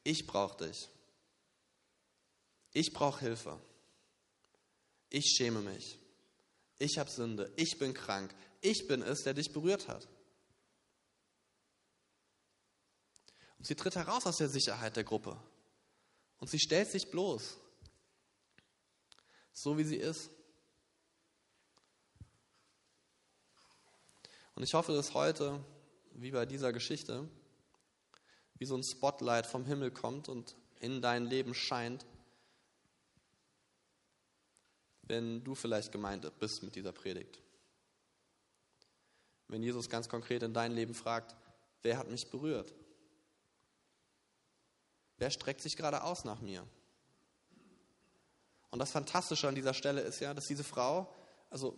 Ich 0.02 0.26
brauche 0.26 0.66
dich. 0.66 0.88
Ich 2.76 2.92
brauche 2.92 3.21
Hilfe. 3.21 3.59
Ich 5.09 5.35
schäme 5.35 5.62
mich. 5.62 5.99
Ich 6.78 6.99
habe 6.99 7.11
Sünde. 7.11 7.50
Ich 7.56 7.78
bin 7.78 7.95
krank. 7.95 8.35
Ich 8.61 8.87
bin 8.87 9.00
es, 9.00 9.23
der 9.23 9.33
dich 9.33 9.50
berührt 9.50 9.88
hat. 9.88 10.06
Und 13.56 13.66
sie 13.66 13.76
tritt 13.76 13.97
heraus 13.97 14.26
aus 14.26 14.37
der 14.37 14.50
Sicherheit 14.50 14.95
der 14.95 15.04
Gruppe. 15.04 15.40
Und 16.37 16.50
sie 16.50 16.59
stellt 16.59 16.90
sich 16.90 17.11
bloß, 17.11 17.56
so 19.54 19.78
wie 19.78 19.85
sie 19.85 19.97
ist. 19.97 20.28
Und 24.54 24.64
ich 24.64 24.75
hoffe, 24.75 24.92
dass 24.92 25.14
heute, 25.14 25.64
wie 26.12 26.30
bei 26.30 26.45
dieser 26.45 26.75
Geschichte, 26.75 27.26
wie 28.59 28.66
so 28.66 28.76
ein 28.76 28.85
Spotlight 28.85 29.47
vom 29.47 29.64
Himmel 29.64 29.92
kommt 29.92 30.28
und 30.28 30.56
in 30.78 31.00
dein 31.00 31.25
Leben 31.25 31.54
scheint, 31.54 32.04
wenn 35.07 35.43
du 35.45 35.55
vielleicht 35.55 35.93
gemeint 35.93 36.31
bist 36.39 36.63
mit 36.63 36.75
dieser 36.75 36.93
Predigt. 36.93 37.41
Wenn 39.49 39.63
Jesus 39.63 39.89
ganz 39.89 40.09
konkret 40.09 40.43
in 40.43 40.53
dein 40.53 40.73
Leben 40.73 40.95
fragt, 40.95 41.37
wer 41.83 41.99
hat 41.99 42.11
mich 42.11 42.29
berührt? 42.31 42.75
Wer 45.19 45.31
streckt 45.31 45.63
sich 45.63 45.77
gerade 45.77 46.03
aus 46.03 46.25
nach 46.25 46.41
mir? 46.41 46.67
Und 48.71 48.81
das 48.81 48.91
Fantastische 48.91 49.49
an 49.49 49.55
dieser 49.55 49.73
Stelle 49.73 50.01
ist 50.01 50.21
ja, 50.21 50.35
dass 50.35 50.45
diese 50.45 50.65
Frau, 50.65 51.13
also 51.49 51.77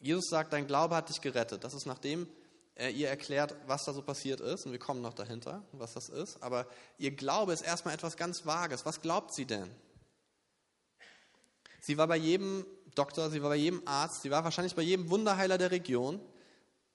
Jesus 0.00 0.28
sagt, 0.28 0.52
dein 0.52 0.66
Glaube 0.66 0.96
hat 0.96 1.08
dich 1.08 1.20
gerettet. 1.20 1.62
Das 1.62 1.74
ist 1.74 1.86
nachdem 1.86 2.26
er 2.74 2.90
ihr 2.90 3.08
erklärt, 3.08 3.54
was 3.66 3.84
da 3.84 3.92
so 3.92 4.02
passiert 4.02 4.40
ist. 4.40 4.64
Und 4.64 4.72
wir 4.72 4.78
kommen 4.78 5.02
noch 5.02 5.12
dahinter, 5.12 5.62
was 5.72 5.92
das 5.92 6.08
ist. 6.08 6.42
Aber 6.42 6.66
ihr 6.98 7.10
Glaube 7.10 7.52
ist 7.52 7.60
erstmal 7.60 7.94
etwas 7.94 8.16
ganz 8.16 8.46
Vages. 8.46 8.86
Was 8.86 9.02
glaubt 9.02 9.34
sie 9.34 9.44
denn? 9.44 9.70
Sie 11.82 11.98
war 11.98 12.06
bei 12.06 12.16
jedem 12.16 12.64
Doktor, 12.94 13.28
sie 13.28 13.42
war 13.42 13.50
bei 13.50 13.56
jedem 13.56 13.82
Arzt, 13.86 14.22
sie 14.22 14.30
war 14.30 14.44
wahrscheinlich 14.44 14.76
bei 14.76 14.82
jedem 14.82 15.10
Wunderheiler 15.10 15.58
der 15.58 15.72
Region. 15.72 16.20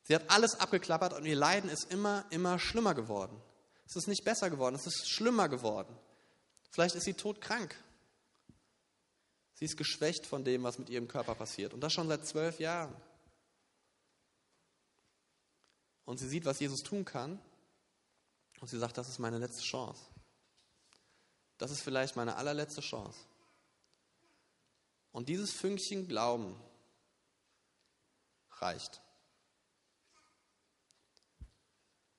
Sie 0.03 0.15
hat 0.15 0.23
alles 0.29 0.59
abgeklappert 0.61 1.11
und 1.11 1.25
ihr 1.25 1.35
Leiden 1.35 1.69
ist 1.69 1.91
immer, 1.91 2.25
immer 2.29 2.57
schlimmer 2.57 2.95
geworden. 2.95 3.39
Es 3.85 3.97
ist 3.97 4.07
nicht 4.07 4.23
besser 4.23 4.49
geworden, 4.49 4.75
es 4.75 4.87
ist 4.87 5.09
schlimmer 5.09 5.49
geworden. 5.49 5.93
Vielleicht 6.69 6.95
ist 6.95 7.03
sie 7.03 7.15
todkrank. 7.15 7.75
Sie 9.55 9.65
ist 9.65 9.75
geschwächt 9.75 10.25
von 10.25 10.45
dem, 10.45 10.63
was 10.63 10.79
mit 10.79 10.89
ihrem 10.89 11.09
Körper 11.09 11.35
passiert. 11.35 11.73
Und 11.73 11.81
das 11.81 11.91
schon 11.91 12.07
seit 12.07 12.25
zwölf 12.25 12.59
Jahren. 12.59 12.95
Und 16.05 16.17
sie 16.17 16.29
sieht, 16.29 16.45
was 16.45 16.61
Jesus 16.61 16.81
tun 16.83 17.03
kann. 17.03 17.41
Und 18.61 18.69
sie 18.69 18.79
sagt, 18.79 18.97
das 18.97 19.09
ist 19.09 19.19
meine 19.19 19.37
letzte 19.37 19.63
Chance. 19.63 19.99
Das 21.57 21.71
ist 21.71 21.81
vielleicht 21.81 22.15
meine 22.15 22.37
allerletzte 22.37 22.79
Chance. 22.79 23.19
Und 25.17 25.29
dieses 25.29 25.51
Fünkchen 25.51 26.07
Glauben 26.07 26.55
reicht. 28.51 29.01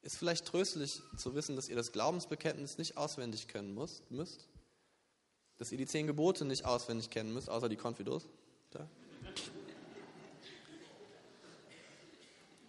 Ist 0.03 0.17
vielleicht 0.17 0.47
tröstlich 0.47 1.01
zu 1.17 1.37
wissen, 1.37 1.55
dass 1.55 1.69
ihr 1.69 1.77
das 1.77 1.93
Glaubensbekenntnis 1.93 2.77
nicht 2.77 2.97
auswendig 2.97 3.47
können 3.47 3.73
müsst, 4.11 4.49
dass 5.59 5.71
ihr 5.71 5.79
die 5.79 5.87
zehn 5.87 6.09
Gebote 6.09 6.45
nicht 6.45 6.65
auswendig 6.65 7.09
kennen 7.09 7.33
müsst, 7.33 7.49
außer 7.49 7.69
die 7.69 7.77
Konfidos. 7.77 8.25
Da. 8.73 8.89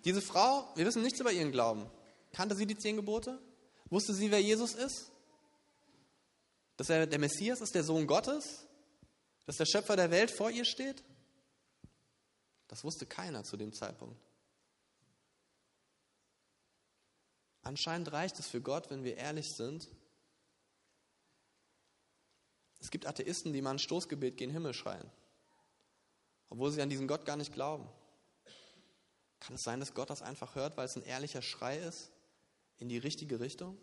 Diese 0.06 0.22
Frau, 0.22 0.72
wir 0.76 0.86
wissen 0.86 1.02
nichts 1.02 1.20
über 1.20 1.32
ihren 1.32 1.52
Glauben. 1.52 1.90
Kannte 2.34 2.54
sie 2.54 2.68
die 2.68 2.78
zehn 2.78 2.98
Gebote? 2.98 3.40
Wusste 3.90 4.14
sie, 4.14 4.30
wer 4.30 4.44
Jesus 4.44 4.76
ist? 4.76 5.12
Dass 6.78 6.88
er 6.92 7.08
der 7.08 7.18
Messias 7.18 7.62
ist, 7.62 7.74
der 7.74 7.84
Sohn 7.84 8.06
Gottes? 8.06 8.69
Dass 9.50 9.58
der 9.58 9.66
Schöpfer 9.66 9.96
der 9.96 10.12
Welt 10.12 10.30
vor 10.30 10.52
ihr 10.52 10.64
steht? 10.64 11.04
Das 12.68 12.84
wusste 12.84 13.08
keiner 13.08 13.44
zu 13.44 13.58
dem 13.58 13.74
Zeitpunkt. 13.74 14.22
Anscheinend 17.64 18.12
reicht 18.12 18.38
es 18.38 18.48
für 18.48 18.62
Gott, 18.62 18.92
wenn 18.92 19.04
wir 19.04 19.18
ehrlich 19.18 19.56
sind. 19.56 19.88
Es 22.80 22.92
gibt 22.92 23.08
Atheisten, 23.08 23.52
die 23.52 23.64
mal 23.64 23.72
ein 23.72 23.80
Stoßgebet 23.80 24.38
gegen 24.38 24.52
Himmel 24.52 24.76
schreien, 24.76 25.10
obwohl 26.50 26.70
sie 26.70 26.84
an 26.84 26.92
diesen 26.92 27.08
Gott 27.08 27.26
gar 27.26 27.36
nicht 27.36 27.52
glauben. 27.52 27.90
Kann 29.40 29.56
es 29.56 29.64
sein, 29.64 29.80
dass 29.80 29.96
Gott 29.96 30.12
das 30.12 30.22
einfach 30.22 30.54
hört, 30.54 30.78
weil 30.78 30.86
es 30.86 30.96
ein 30.96 31.02
ehrlicher 31.02 31.42
Schrei 31.42 31.80
ist 31.80 32.12
in 32.78 32.88
die 32.88 33.00
richtige 33.00 33.40
Richtung? 33.40 33.80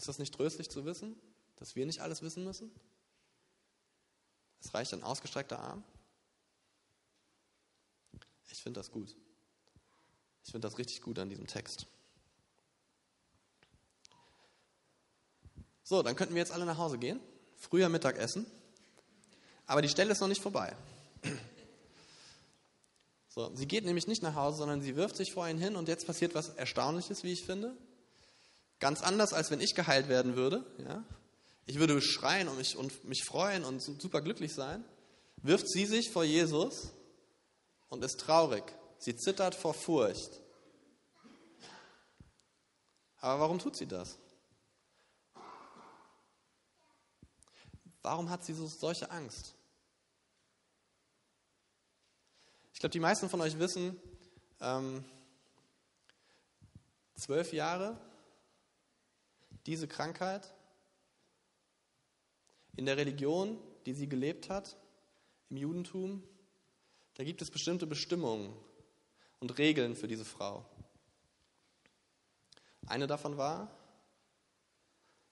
Ist 0.00 0.08
das 0.08 0.18
nicht 0.18 0.34
tröstlich 0.34 0.70
zu 0.70 0.86
wissen, 0.86 1.14
dass 1.56 1.76
wir 1.76 1.84
nicht 1.84 2.00
alles 2.00 2.22
wissen 2.22 2.42
müssen? 2.42 2.70
Es 4.62 4.72
reicht 4.72 4.94
ein 4.94 5.02
ausgestreckter 5.02 5.58
Arm. 5.58 5.84
Ich 8.48 8.62
finde 8.62 8.80
das 8.80 8.90
gut. 8.90 9.14
Ich 10.42 10.52
finde 10.52 10.66
das 10.66 10.78
richtig 10.78 11.02
gut 11.02 11.18
an 11.18 11.28
diesem 11.28 11.46
Text. 11.46 11.86
So, 15.82 16.02
dann 16.02 16.16
könnten 16.16 16.34
wir 16.34 16.40
jetzt 16.40 16.52
alle 16.52 16.64
nach 16.64 16.78
Hause 16.78 16.96
gehen. 16.96 17.20
Früher 17.58 17.90
Mittagessen. 17.90 18.46
Aber 19.66 19.82
die 19.82 19.90
Stelle 19.90 20.12
ist 20.12 20.20
noch 20.20 20.28
nicht 20.28 20.40
vorbei. 20.40 20.74
So, 23.28 23.54
sie 23.54 23.68
geht 23.68 23.84
nämlich 23.84 24.06
nicht 24.06 24.22
nach 24.22 24.34
Hause, 24.34 24.56
sondern 24.56 24.80
sie 24.80 24.96
wirft 24.96 25.16
sich 25.16 25.34
vor 25.34 25.46
ihn 25.46 25.58
hin 25.58 25.76
und 25.76 25.88
jetzt 25.88 26.06
passiert 26.06 26.34
was 26.34 26.48
Erstaunliches, 26.48 27.22
wie 27.22 27.32
ich 27.32 27.44
finde. 27.44 27.76
Ganz 28.80 29.02
anders, 29.02 29.32
als 29.32 29.50
wenn 29.50 29.60
ich 29.60 29.74
geheilt 29.74 30.08
werden 30.08 30.36
würde. 30.36 30.64
Ja? 30.78 31.04
Ich 31.66 31.78
würde 31.78 32.00
schreien 32.00 32.48
und 32.48 32.56
mich, 32.56 32.76
und 32.76 33.04
mich 33.04 33.24
freuen 33.24 33.64
und 33.64 33.80
super 33.80 34.22
glücklich 34.22 34.54
sein. 34.54 34.84
Wirft 35.36 35.68
sie 35.68 35.86
sich 35.86 36.10
vor 36.10 36.24
Jesus 36.24 36.90
und 37.88 38.02
ist 38.02 38.18
traurig. 38.20 38.64
Sie 38.98 39.14
zittert 39.16 39.54
vor 39.54 39.74
Furcht. 39.74 40.40
Aber 43.18 43.40
warum 43.40 43.58
tut 43.58 43.76
sie 43.76 43.86
das? 43.86 44.18
Warum 48.02 48.30
hat 48.30 48.44
sie 48.44 48.54
so 48.54 48.66
solche 48.66 49.10
Angst? 49.10 49.54
Ich 52.72 52.80
glaube, 52.80 52.92
die 52.92 53.00
meisten 53.00 53.28
von 53.28 53.42
euch 53.42 53.58
wissen, 53.58 54.00
ähm, 54.60 55.04
zwölf 57.14 57.52
Jahre, 57.52 57.98
diese 59.66 59.88
Krankheit, 59.88 60.54
in 62.76 62.86
der 62.86 62.96
Religion, 62.96 63.58
die 63.86 63.94
sie 63.94 64.08
gelebt 64.08 64.48
hat, 64.48 64.76
im 65.50 65.56
Judentum, 65.56 66.22
da 67.14 67.24
gibt 67.24 67.42
es 67.42 67.50
bestimmte 67.50 67.86
Bestimmungen 67.86 68.54
und 69.40 69.58
Regeln 69.58 69.96
für 69.96 70.08
diese 70.08 70.24
Frau. 70.24 70.64
Eine 72.86 73.06
davon 73.06 73.36
war, 73.36 73.70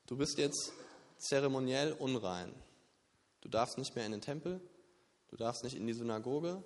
du 0.07 0.17
bist 0.17 0.39
jetzt 0.39 0.73
zeremoniell 1.19 1.93
unrein. 1.93 2.55
Du 3.41 3.49
darfst 3.49 3.79
nicht 3.79 3.95
mehr 3.95 4.05
in 4.05 4.13
den 4.13 4.21
Tempel, 4.21 4.61
du 5.29 5.37
darfst 5.37 5.65
nicht 5.65 5.77
in 5.77 5.87
die 5.87 5.95
Synagoge, 5.95 6.63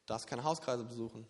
du 0.00 0.06
darfst 0.06 0.26
keine 0.26 0.44
Hauskreise 0.44 0.84
besuchen, 0.84 1.26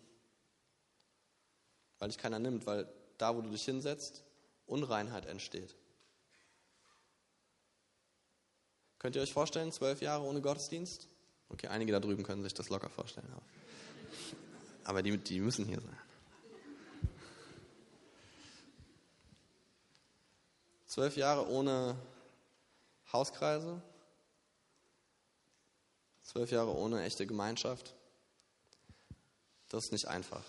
weil 1.99 2.09
dich 2.09 2.17
keiner 2.17 2.39
nimmt, 2.39 2.65
weil 2.65 2.87
da, 3.17 3.35
wo 3.35 3.41
du 3.41 3.49
dich 3.49 3.65
hinsetzt, 3.65 4.23
Unreinheit 4.65 5.25
entsteht. 5.25 5.75
Könnt 8.99 9.15
ihr 9.15 9.21
euch 9.21 9.33
vorstellen, 9.33 9.71
zwölf 9.71 10.01
Jahre 10.01 10.23
ohne 10.23 10.41
Gottesdienst? 10.41 11.09
Okay, 11.49 11.67
einige 11.67 11.91
da 11.91 11.99
drüben 11.99 12.23
können 12.23 12.41
sich 12.41 12.53
das 12.53 12.69
locker 12.69 12.89
vorstellen. 12.89 13.27
Aber, 13.31 13.43
aber 14.85 15.03
die, 15.03 15.17
die 15.17 15.39
müssen 15.39 15.65
hier 15.65 15.81
sein. 15.81 15.97
Zwölf 20.87 21.17
Jahre 21.17 21.47
ohne 21.49 21.97
Hauskreise, 23.11 23.81
zwölf 26.21 26.51
Jahre 26.51 26.75
ohne 26.75 27.03
echte 27.03 27.27
Gemeinschaft. 27.27 27.95
Das 29.69 29.85
ist 29.85 29.91
nicht 29.91 30.07
einfach. 30.07 30.45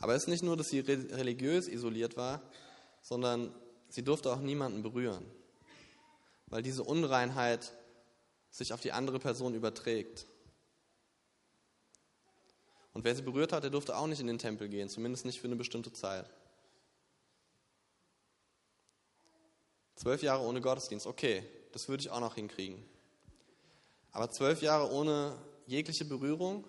Aber 0.00 0.14
es 0.14 0.22
ist 0.22 0.28
nicht 0.28 0.42
nur, 0.42 0.56
dass 0.56 0.68
sie 0.68 0.80
religiös 0.80 1.68
isoliert 1.68 2.16
war, 2.16 2.42
sondern 3.00 3.54
sie 3.88 4.02
durfte 4.02 4.32
auch 4.32 4.40
niemanden 4.40 4.82
berühren, 4.82 5.24
weil 6.46 6.62
diese 6.62 6.82
Unreinheit 6.82 7.72
sich 8.50 8.72
auf 8.72 8.80
die 8.80 8.92
andere 8.92 9.18
Person 9.18 9.54
überträgt. 9.54 10.26
Und 12.92 13.04
wer 13.04 13.14
sie 13.14 13.22
berührt 13.22 13.52
hat, 13.52 13.62
der 13.62 13.70
durfte 13.70 13.96
auch 13.96 14.06
nicht 14.06 14.20
in 14.20 14.26
den 14.26 14.38
Tempel 14.38 14.68
gehen, 14.68 14.88
zumindest 14.88 15.24
nicht 15.24 15.40
für 15.40 15.46
eine 15.46 15.56
bestimmte 15.56 15.92
Zeit. 15.92 16.28
Zwölf 19.94 20.22
Jahre 20.22 20.42
ohne 20.42 20.60
Gottesdienst, 20.60 21.06
okay, 21.06 21.46
das 21.72 21.88
würde 21.88 22.00
ich 22.00 22.10
auch 22.10 22.20
noch 22.20 22.34
hinkriegen. 22.34 22.82
Aber 24.12 24.30
zwölf 24.30 24.62
Jahre 24.62 24.90
ohne 24.90 25.36
jegliche 25.66 26.04
Berührung, 26.04 26.64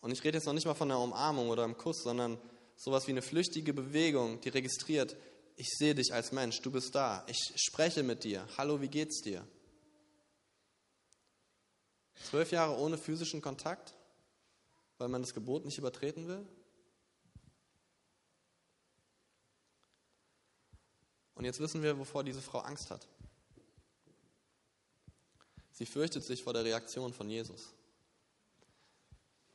und 0.00 0.12
ich 0.12 0.22
rede 0.22 0.38
jetzt 0.38 0.46
noch 0.46 0.52
nicht 0.52 0.66
mal 0.66 0.74
von 0.74 0.90
einer 0.90 1.00
Umarmung 1.00 1.48
oder 1.48 1.64
einem 1.64 1.76
Kuss, 1.76 2.02
sondern 2.02 2.38
sowas 2.76 3.06
wie 3.06 3.12
eine 3.12 3.22
flüchtige 3.22 3.72
Bewegung, 3.72 4.40
die 4.40 4.50
registriert, 4.50 5.16
ich 5.56 5.68
sehe 5.70 5.94
dich 5.94 6.12
als 6.12 6.32
Mensch, 6.32 6.60
du 6.60 6.70
bist 6.70 6.94
da, 6.94 7.24
ich 7.26 7.54
spreche 7.56 8.02
mit 8.02 8.24
dir, 8.24 8.46
hallo, 8.58 8.80
wie 8.80 8.88
geht's 8.88 9.22
dir? 9.22 9.46
Zwölf 12.24 12.52
Jahre 12.52 12.76
ohne 12.78 12.98
physischen 12.98 13.40
Kontakt, 13.40 13.94
weil 14.98 15.08
man 15.08 15.22
das 15.22 15.34
Gebot 15.34 15.64
nicht 15.64 15.78
übertreten 15.78 16.28
will? 16.28 16.46
Und 21.34 21.44
jetzt 21.44 21.60
wissen 21.60 21.82
wir, 21.82 21.98
wovor 21.98 22.24
diese 22.24 22.40
Frau 22.40 22.60
Angst 22.60 22.90
hat. 22.90 23.06
Sie 25.72 25.84
fürchtet 25.84 26.24
sich 26.24 26.42
vor 26.42 26.54
der 26.54 26.64
Reaktion 26.64 27.12
von 27.12 27.28
Jesus. 27.28 27.74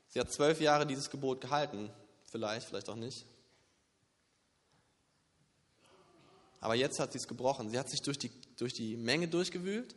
Sie 0.08 0.20
hat 0.20 0.32
zwölf 0.32 0.62
Jahre 0.62 0.86
dieses 0.86 1.10
Gebot 1.10 1.42
gehalten, 1.42 1.92
vielleicht, 2.32 2.68
vielleicht 2.68 2.90
auch 2.90 2.96
nicht. 2.96 3.26
Aber 6.60 6.76
jetzt 6.76 7.00
hat 7.00 7.12
sie 7.12 7.18
es 7.18 7.28
gebrochen. 7.28 7.70
Sie 7.70 7.78
hat 7.78 7.90
sich 7.90 8.02
durch 8.02 8.18
die, 8.18 8.32
durch 8.58 8.74
die 8.74 8.96
Menge 8.96 9.28
durchgewühlt 9.28 9.96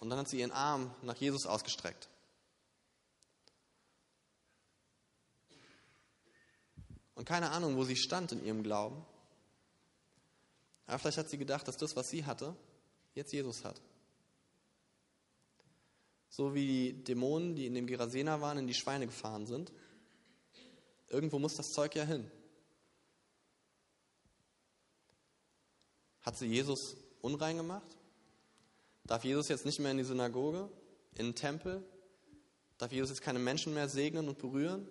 und 0.00 0.10
dann 0.10 0.18
hat 0.18 0.28
sie 0.28 0.40
ihren 0.40 0.52
Arm 0.52 0.94
nach 1.02 1.16
Jesus 1.16 1.46
ausgestreckt. 1.46 2.08
Und 7.14 7.24
keine 7.24 7.50
Ahnung, 7.50 7.76
wo 7.76 7.84
sie 7.84 7.96
stand 7.96 8.32
in 8.32 8.44
ihrem 8.44 8.62
Glauben. 8.62 9.04
Aber 10.86 10.98
vielleicht 10.98 11.18
hat 11.18 11.28
sie 11.28 11.38
gedacht, 11.38 11.66
dass 11.68 11.76
das, 11.76 11.96
was 11.96 12.08
sie 12.08 12.24
hatte, 12.24 12.56
jetzt 13.14 13.32
Jesus 13.32 13.64
hat. 13.64 13.80
So 16.30 16.54
wie 16.54 16.66
die 16.66 17.04
Dämonen, 17.04 17.56
die 17.56 17.66
in 17.66 17.74
dem 17.74 17.86
Gerasena 17.86 18.40
waren, 18.40 18.58
in 18.58 18.66
die 18.66 18.74
Schweine 18.74 19.06
gefahren 19.06 19.46
sind. 19.46 19.72
Irgendwo 21.08 21.38
muss 21.38 21.56
das 21.56 21.72
Zeug 21.72 21.94
ja 21.94 22.04
hin. 22.04 22.30
Hat 26.20 26.36
sie 26.36 26.46
Jesus 26.46 26.96
unrein 27.22 27.56
gemacht? 27.56 27.96
Darf 29.04 29.24
Jesus 29.24 29.48
jetzt 29.48 29.64
nicht 29.64 29.78
mehr 29.78 29.90
in 29.90 29.96
die 29.96 30.04
Synagoge, 30.04 30.68
in 31.14 31.26
den 31.26 31.34
Tempel? 31.34 31.82
Darf 32.76 32.92
Jesus 32.92 33.10
jetzt 33.10 33.22
keine 33.22 33.38
Menschen 33.38 33.72
mehr 33.72 33.88
segnen 33.88 34.28
und 34.28 34.38
berühren? 34.38 34.86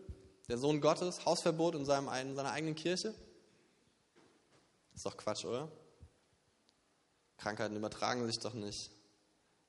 Der 0.48 0.58
Sohn 0.58 0.82
Gottes, 0.82 1.26
Hausverbot 1.26 1.76
in, 1.76 1.86
seinem, 1.86 2.08
in 2.08 2.36
seiner 2.36 2.52
eigenen 2.52 2.76
Kirche? 2.76 3.14
Ist 4.96 5.06
doch 5.06 5.16
Quatsch, 5.16 5.46
oder? 5.46 5.72
Krankheiten 7.38 7.76
übertragen 7.76 8.26
sich 8.26 8.40
doch 8.40 8.56
nicht. 8.56 8.90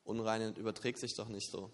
Unreinheit 0.04 0.56
überträgt 0.56 0.98
sich 0.98 1.14
doch 1.14 1.28
nicht 1.28 1.50
so. 1.50 1.70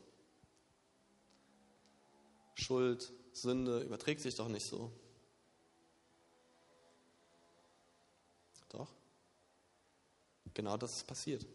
Schuld, 2.54 3.12
Sünde 3.34 3.80
überträgt 3.80 4.20
sich 4.20 4.34
doch 4.34 4.48
nicht 4.48 4.66
so. 4.66 4.90
Doch. 8.70 8.88
Genau 10.54 10.76
das 10.76 10.96
ist 10.96 11.06
passiert. 11.06 11.46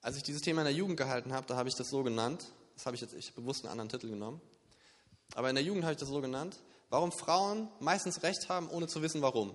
Als 0.00 0.16
ich 0.16 0.22
dieses 0.22 0.42
Thema 0.42 0.60
in 0.62 0.66
der 0.66 0.74
Jugend 0.74 0.96
gehalten 0.96 1.32
habe, 1.32 1.46
da 1.46 1.56
habe 1.56 1.68
ich 1.68 1.74
das 1.74 1.90
so 1.90 2.02
genannt. 2.02 2.46
Das 2.74 2.86
habe 2.86 2.94
ich 2.94 3.02
jetzt, 3.02 3.14
ich 3.14 3.30
habe 3.30 3.40
bewusst 3.40 3.64
einen 3.64 3.72
anderen 3.72 3.88
Titel 3.88 4.08
genommen. 4.08 4.40
Aber 5.34 5.48
in 5.48 5.56
der 5.56 5.64
Jugend 5.64 5.82
habe 5.82 5.92
ich 5.92 5.98
das 5.98 6.08
so 6.08 6.20
genannt. 6.20 6.56
Warum 6.90 7.12
Frauen 7.12 7.68
meistens 7.80 8.22
Recht 8.22 8.48
haben, 8.48 8.70
ohne 8.70 8.86
zu 8.86 9.02
wissen, 9.02 9.20
warum. 9.20 9.54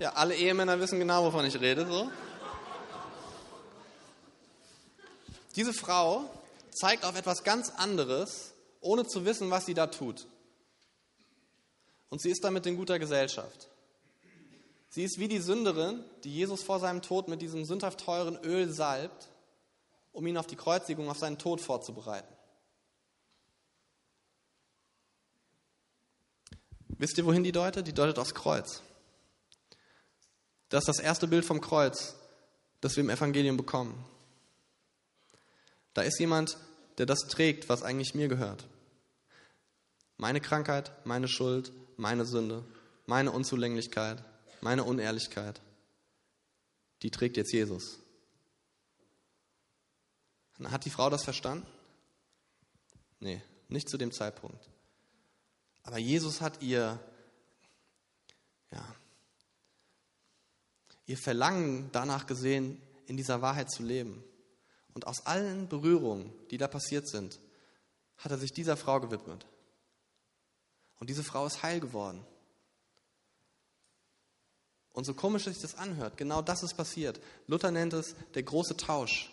Ja, 0.00 0.14
alle 0.14 0.34
Ehemänner 0.34 0.80
wissen 0.80 0.98
genau, 0.98 1.24
wovon 1.24 1.44
ich 1.44 1.60
rede. 1.60 1.86
So. 1.86 2.10
Diese 5.56 5.72
Frau 5.72 6.28
zeigt 6.70 7.04
auf 7.04 7.16
etwas 7.16 7.44
ganz 7.44 7.70
anderes, 7.70 8.52
ohne 8.80 9.06
zu 9.06 9.24
wissen, 9.24 9.50
was 9.50 9.66
sie 9.66 9.74
da 9.74 9.86
tut. 9.86 10.26
Und 12.10 12.20
sie 12.20 12.30
ist 12.30 12.44
damit 12.44 12.66
in 12.66 12.76
guter 12.76 12.98
Gesellschaft. 12.98 13.68
Sie 14.88 15.02
ist 15.02 15.18
wie 15.18 15.28
die 15.28 15.40
Sünderin, 15.40 16.04
die 16.22 16.32
Jesus 16.32 16.62
vor 16.62 16.78
seinem 16.78 17.02
Tod 17.02 17.28
mit 17.28 17.42
diesem 17.42 17.64
sündhaft 17.64 18.00
teuren 18.04 18.36
Öl 18.44 18.70
salbt, 18.70 19.28
um 20.12 20.26
ihn 20.26 20.36
auf 20.36 20.46
die 20.46 20.54
Kreuzigung, 20.54 21.10
auf 21.10 21.18
seinen 21.18 21.38
Tod 21.38 21.60
vorzubereiten. 21.60 22.32
Wisst 26.98 27.18
ihr, 27.18 27.26
wohin 27.26 27.42
die 27.42 27.50
deutet? 27.50 27.86
Die 27.88 27.92
deutet 27.92 28.18
aufs 28.20 28.34
Kreuz. 28.34 28.82
Das 30.68 30.82
ist 30.82 30.98
das 30.98 31.00
erste 31.00 31.26
Bild 31.26 31.44
vom 31.44 31.60
Kreuz, 31.60 32.14
das 32.80 32.94
wir 32.94 33.02
im 33.02 33.10
Evangelium 33.10 33.56
bekommen. 33.56 34.04
Da 35.94 36.02
ist 36.02 36.18
jemand, 36.18 36.58
der 36.98 37.06
das 37.06 37.20
trägt, 37.20 37.68
was 37.68 37.82
eigentlich 37.82 38.14
mir 38.14 38.28
gehört. 38.28 38.66
Meine 40.16 40.40
Krankheit, 40.40 40.92
meine 41.06 41.28
Schuld, 41.28 41.72
meine 41.96 42.24
Sünde, 42.24 42.64
meine 43.06 43.32
Unzulänglichkeit, 43.32 44.22
meine 44.60 44.84
Unehrlichkeit, 44.84 45.60
die 47.02 47.10
trägt 47.10 47.36
jetzt 47.36 47.52
Jesus. 47.52 47.98
Hat 50.62 50.84
die 50.84 50.90
Frau 50.90 51.10
das 51.10 51.24
verstanden? 51.24 51.66
Nee, 53.20 53.42
nicht 53.68 53.88
zu 53.88 53.98
dem 53.98 54.12
Zeitpunkt. 54.12 54.70
Aber 55.82 55.98
Jesus 55.98 56.40
hat 56.40 56.62
ihr, 56.62 56.98
ja, 58.70 58.94
ihr 61.06 61.18
Verlangen 61.18 61.90
danach 61.92 62.26
gesehen, 62.26 62.80
in 63.06 63.16
dieser 63.16 63.42
Wahrheit 63.42 63.70
zu 63.70 63.82
leben. 63.82 64.24
Und 64.94 65.06
aus 65.06 65.26
allen 65.26 65.68
Berührungen, 65.68 66.32
die 66.50 66.56
da 66.56 66.68
passiert 66.68 67.08
sind, 67.08 67.38
hat 68.16 68.30
er 68.30 68.38
sich 68.38 68.52
dieser 68.52 68.76
Frau 68.76 69.00
gewidmet. 69.00 69.44
Und 70.96 71.10
diese 71.10 71.24
Frau 71.24 71.46
ist 71.46 71.62
heil 71.62 71.80
geworden. 71.80 72.24
Und 74.92 75.04
so 75.04 75.12
komisch 75.12 75.44
sich 75.44 75.60
das 75.60 75.74
anhört, 75.74 76.16
genau 76.16 76.40
das 76.40 76.62
ist 76.62 76.74
passiert. 76.74 77.20
Luther 77.48 77.72
nennt 77.72 77.92
es 77.92 78.14
der 78.34 78.44
große 78.44 78.76
Tausch. 78.76 79.30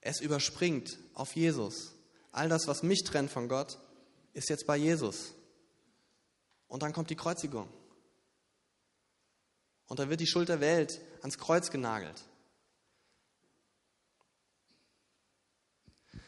Es 0.00 0.20
überspringt 0.20 0.98
auf 1.14 1.36
Jesus. 1.36 1.92
All 2.32 2.48
das, 2.48 2.66
was 2.66 2.82
mich 2.82 3.04
trennt 3.04 3.30
von 3.30 3.48
Gott, 3.48 3.78
ist 4.32 4.50
jetzt 4.50 4.66
bei 4.66 4.76
Jesus. 4.76 5.32
Und 6.66 6.82
dann 6.82 6.92
kommt 6.92 7.10
die 7.10 7.16
Kreuzigung. 7.16 7.68
Und 9.86 10.00
dann 10.00 10.10
wird 10.10 10.20
die 10.20 10.26
Schuld 10.26 10.48
der 10.48 10.60
Welt 10.60 11.00
ans 11.20 11.38
Kreuz 11.38 11.70
genagelt. 11.70 12.24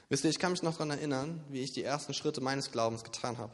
Wisst 0.09 0.25
ihr, 0.25 0.31
ich 0.31 0.39
kann 0.39 0.53
mich 0.53 0.63
noch 0.63 0.75
daran 0.75 0.91
erinnern, 0.91 1.45
wie 1.49 1.63
ich 1.63 1.73
die 1.73 1.83
ersten 1.83 2.15
Schritte 2.15 2.41
meines 2.41 2.71
Glaubens 2.71 3.03
getan 3.03 3.39
habe. 3.39 3.53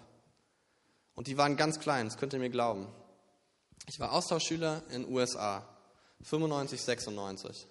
Und 1.15 1.27
die 1.27 1.39
waren 1.39 1.57
ganz 1.57 1.81
klein, 1.81 2.07
das 2.07 2.19
könnt 2.19 2.33
ihr 2.33 2.39
mir 2.39 2.51
glauben. 2.51 2.89
Ich 3.89 3.99
war 3.99 4.13
Austauschschüler 4.13 4.83
in 4.91 5.11
USA, 5.11 5.67
95, 6.23 6.81
96. 6.81 7.67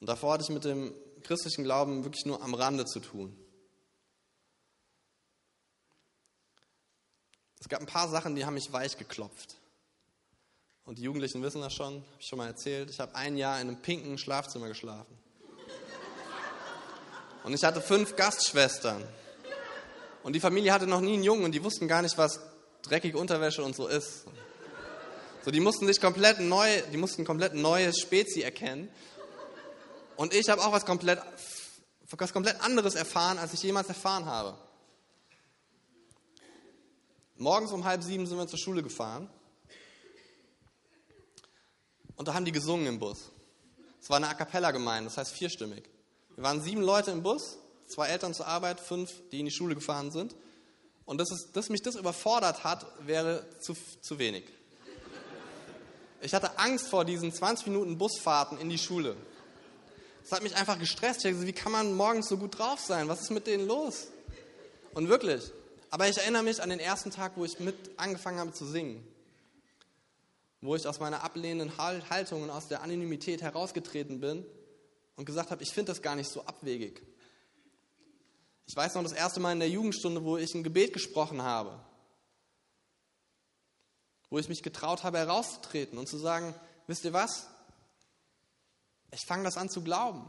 Und 0.00 0.08
davor 0.08 0.34
hatte 0.34 0.44
ich 0.44 0.50
mit 0.50 0.64
dem 0.64 0.94
christlichen 1.22 1.64
Glauben 1.64 2.04
wirklich 2.04 2.26
nur 2.26 2.42
am 2.42 2.54
Rande 2.54 2.84
zu 2.84 3.00
tun. 3.00 3.36
Es 7.60 7.68
gab 7.68 7.80
ein 7.80 7.86
paar 7.86 8.08
Sachen, 8.08 8.34
die 8.34 8.44
haben 8.44 8.54
mich 8.54 8.72
weich 8.72 8.98
geklopft. 8.98 9.56
Und 10.84 10.98
die 10.98 11.02
Jugendlichen 11.02 11.42
wissen 11.42 11.62
das 11.62 11.72
schon, 11.72 11.94
habe 11.94 12.20
ich 12.20 12.26
schon 12.26 12.36
mal 12.36 12.48
erzählt. 12.48 12.90
Ich 12.90 13.00
habe 13.00 13.14
ein 13.14 13.38
Jahr 13.38 13.58
in 13.60 13.68
einem 13.68 13.80
pinken 13.80 14.18
Schlafzimmer 14.18 14.68
geschlafen. 14.68 15.16
Und 17.44 17.52
ich 17.54 17.62
hatte 17.62 17.80
fünf 17.80 18.16
Gastschwestern. 18.16 19.06
Und 20.22 20.32
die 20.32 20.40
Familie 20.40 20.72
hatte 20.72 20.86
noch 20.86 21.00
nie 21.00 21.14
einen 21.14 21.22
Jungen 21.22 21.44
und 21.44 21.52
die 21.52 21.62
wussten 21.62 21.86
gar 21.86 22.02
nicht, 22.02 22.16
was 22.16 22.40
dreckige 22.82 23.18
Unterwäsche 23.18 23.62
und 23.62 23.76
so 23.76 23.86
ist. 23.86 24.24
So, 25.44 25.50
die 25.50 25.60
mussten 25.60 25.86
sich 25.86 26.00
komplett 26.00 26.40
neu, 26.40 26.66
die 26.90 26.96
mussten 26.96 27.26
komplett 27.26 27.54
neues 27.54 28.00
Spezi 28.00 28.40
erkennen. 28.40 28.88
Und 30.16 30.32
ich 30.32 30.48
habe 30.48 30.62
auch 30.62 30.72
was 30.72 30.86
komplett, 30.86 31.20
was 32.08 32.32
komplett 32.32 32.60
anderes 32.62 32.94
erfahren, 32.94 33.38
als 33.38 33.52
ich 33.52 33.62
jemals 33.62 33.88
erfahren 33.88 34.24
habe. 34.24 34.56
Morgens 37.36 37.72
um 37.72 37.84
halb 37.84 38.02
sieben 38.02 38.26
sind 38.26 38.38
wir 38.38 38.46
zur 38.46 38.58
Schule 38.58 38.82
gefahren 38.82 39.28
und 42.16 42.28
da 42.28 42.34
haben 42.34 42.44
die 42.44 42.52
gesungen 42.52 42.86
im 42.86 42.98
Bus. 42.98 43.30
Es 44.00 44.08
war 44.08 44.18
eine 44.18 44.28
A 44.28 44.34
Cappella-Gemeinde, 44.34 45.10
das 45.10 45.18
heißt 45.18 45.32
vierstimmig. 45.32 45.93
Wir 46.36 46.42
waren 46.42 46.60
sieben 46.60 46.82
Leute 46.82 47.12
im 47.12 47.22
Bus, 47.22 47.58
zwei 47.86 48.08
Eltern 48.08 48.34
zur 48.34 48.46
Arbeit, 48.46 48.80
fünf, 48.80 49.12
die 49.30 49.40
in 49.40 49.46
die 49.46 49.52
Schule 49.52 49.74
gefahren 49.74 50.10
sind. 50.10 50.34
Und 51.04 51.18
dass, 51.18 51.30
es, 51.30 51.52
dass 51.52 51.68
mich 51.68 51.82
das 51.82 51.94
überfordert 51.96 52.64
hat, 52.64 52.86
wäre 53.06 53.46
zu, 53.60 53.76
zu 54.00 54.18
wenig. 54.18 54.44
Ich 56.22 56.34
hatte 56.34 56.58
Angst 56.58 56.88
vor 56.88 57.04
diesen 57.04 57.32
20 57.32 57.66
Minuten 57.66 57.98
Busfahrten 57.98 58.58
in 58.58 58.70
die 58.70 58.78
Schule. 58.78 59.14
Das 60.22 60.32
hat 60.32 60.42
mich 60.42 60.56
einfach 60.56 60.78
gestresst. 60.78 61.24
Ich 61.24 61.32
dachte, 61.32 61.46
wie 61.46 61.52
kann 61.52 61.70
man 61.70 61.94
morgens 61.94 62.28
so 62.28 62.38
gut 62.38 62.58
drauf 62.58 62.80
sein? 62.80 63.08
Was 63.08 63.20
ist 63.20 63.30
mit 63.30 63.46
denen 63.46 63.68
los? 63.68 64.08
Und 64.94 65.08
wirklich. 65.08 65.52
Aber 65.90 66.08
ich 66.08 66.16
erinnere 66.16 66.42
mich 66.42 66.62
an 66.62 66.70
den 66.70 66.80
ersten 66.80 67.10
Tag, 67.10 67.32
wo 67.36 67.44
ich 67.44 67.60
mit 67.60 67.76
angefangen 67.98 68.38
habe 68.38 68.52
zu 68.52 68.64
singen. 68.64 69.06
Wo 70.62 70.74
ich 70.74 70.88
aus 70.88 70.98
meiner 70.98 71.22
ablehnenden 71.22 71.76
Haltung 71.78 72.42
und 72.42 72.50
aus 72.50 72.68
der 72.68 72.82
Anonymität 72.82 73.42
herausgetreten 73.42 74.18
bin 74.18 74.46
und 75.16 75.24
gesagt 75.24 75.50
habe, 75.50 75.62
ich 75.62 75.72
finde 75.72 75.92
das 75.92 76.02
gar 76.02 76.16
nicht 76.16 76.30
so 76.30 76.44
abwegig. 76.44 77.02
Ich 78.66 78.74
weiß 78.74 78.94
noch 78.94 79.02
das 79.02 79.12
erste 79.12 79.40
Mal 79.40 79.52
in 79.52 79.60
der 79.60 79.68
Jugendstunde, 79.68 80.24
wo 80.24 80.36
ich 80.36 80.54
ein 80.54 80.64
Gebet 80.64 80.92
gesprochen 80.92 81.42
habe. 81.42 81.78
Wo 84.30 84.38
ich 84.38 84.48
mich 84.48 84.62
getraut 84.62 85.04
habe, 85.04 85.18
herauszutreten 85.18 85.98
und 85.98 86.08
zu 86.08 86.18
sagen, 86.18 86.54
wisst 86.86 87.04
ihr 87.04 87.12
was? 87.12 87.46
Ich 89.12 89.24
fange 89.26 89.44
das 89.44 89.56
an 89.56 89.68
zu 89.68 89.82
glauben. 89.82 90.24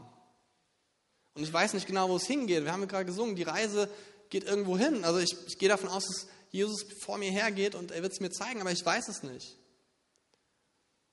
Und 1.34 1.42
ich 1.42 1.52
weiß 1.52 1.74
nicht 1.74 1.86
genau, 1.86 2.08
wo 2.08 2.16
es 2.16 2.26
hingeht. 2.26 2.64
Wir 2.64 2.72
haben 2.72 2.86
gerade 2.86 3.04
gesungen, 3.04 3.36
die 3.36 3.42
Reise 3.42 3.90
geht 4.30 4.44
irgendwo 4.44 4.78
hin. 4.78 5.04
Also 5.04 5.18
ich, 5.18 5.34
ich 5.46 5.58
gehe 5.58 5.68
davon 5.68 5.88
aus, 5.88 6.06
dass 6.06 6.26
Jesus 6.50 6.86
vor 7.00 7.18
mir 7.18 7.30
hergeht 7.30 7.74
und 7.74 7.90
er 7.90 8.02
wird 8.02 8.12
es 8.12 8.20
mir 8.20 8.30
zeigen, 8.30 8.60
aber 8.60 8.72
ich 8.72 8.84
weiß 8.84 9.08
es 9.08 9.22
nicht. 9.22 9.56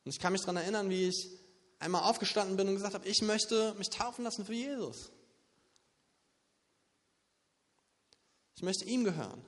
Und 0.06 0.14
ich 0.14 0.20
kann 0.20 0.34
mich 0.34 0.42
daran 0.42 0.58
erinnern, 0.58 0.90
wie 0.90 1.08
ich 1.08 1.30
einmal 1.84 2.04
aufgestanden 2.04 2.56
bin 2.58 2.68
und 2.68 2.76
gesagt 2.76 2.94
habe, 2.94 3.08
ich 3.08 3.22
möchte 3.22 3.74
mich 3.76 3.90
taufen 3.90 4.24
lassen 4.24 4.46
für 4.46 4.54
Jesus. 4.54 5.12
Ich 8.56 8.64
möchte 8.64 8.86
ihm 8.86 9.04
gehören. 9.04 9.44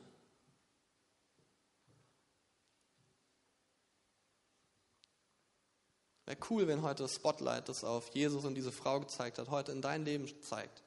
Wäre 6.25 6.37
cool, 6.49 6.67
wenn 6.67 6.81
heute 6.81 7.03
das 7.03 7.15
Spotlight, 7.15 7.69
das 7.69 7.83
auf 7.83 8.13
Jesus 8.13 8.45
und 8.45 8.55
diese 8.55 8.71
Frau 8.71 8.99
gezeigt 8.99 9.37
hat, 9.37 9.49
heute 9.49 9.71
in 9.71 9.81
dein 9.81 10.03
Leben 10.03 10.27
zeigt. 10.41 10.83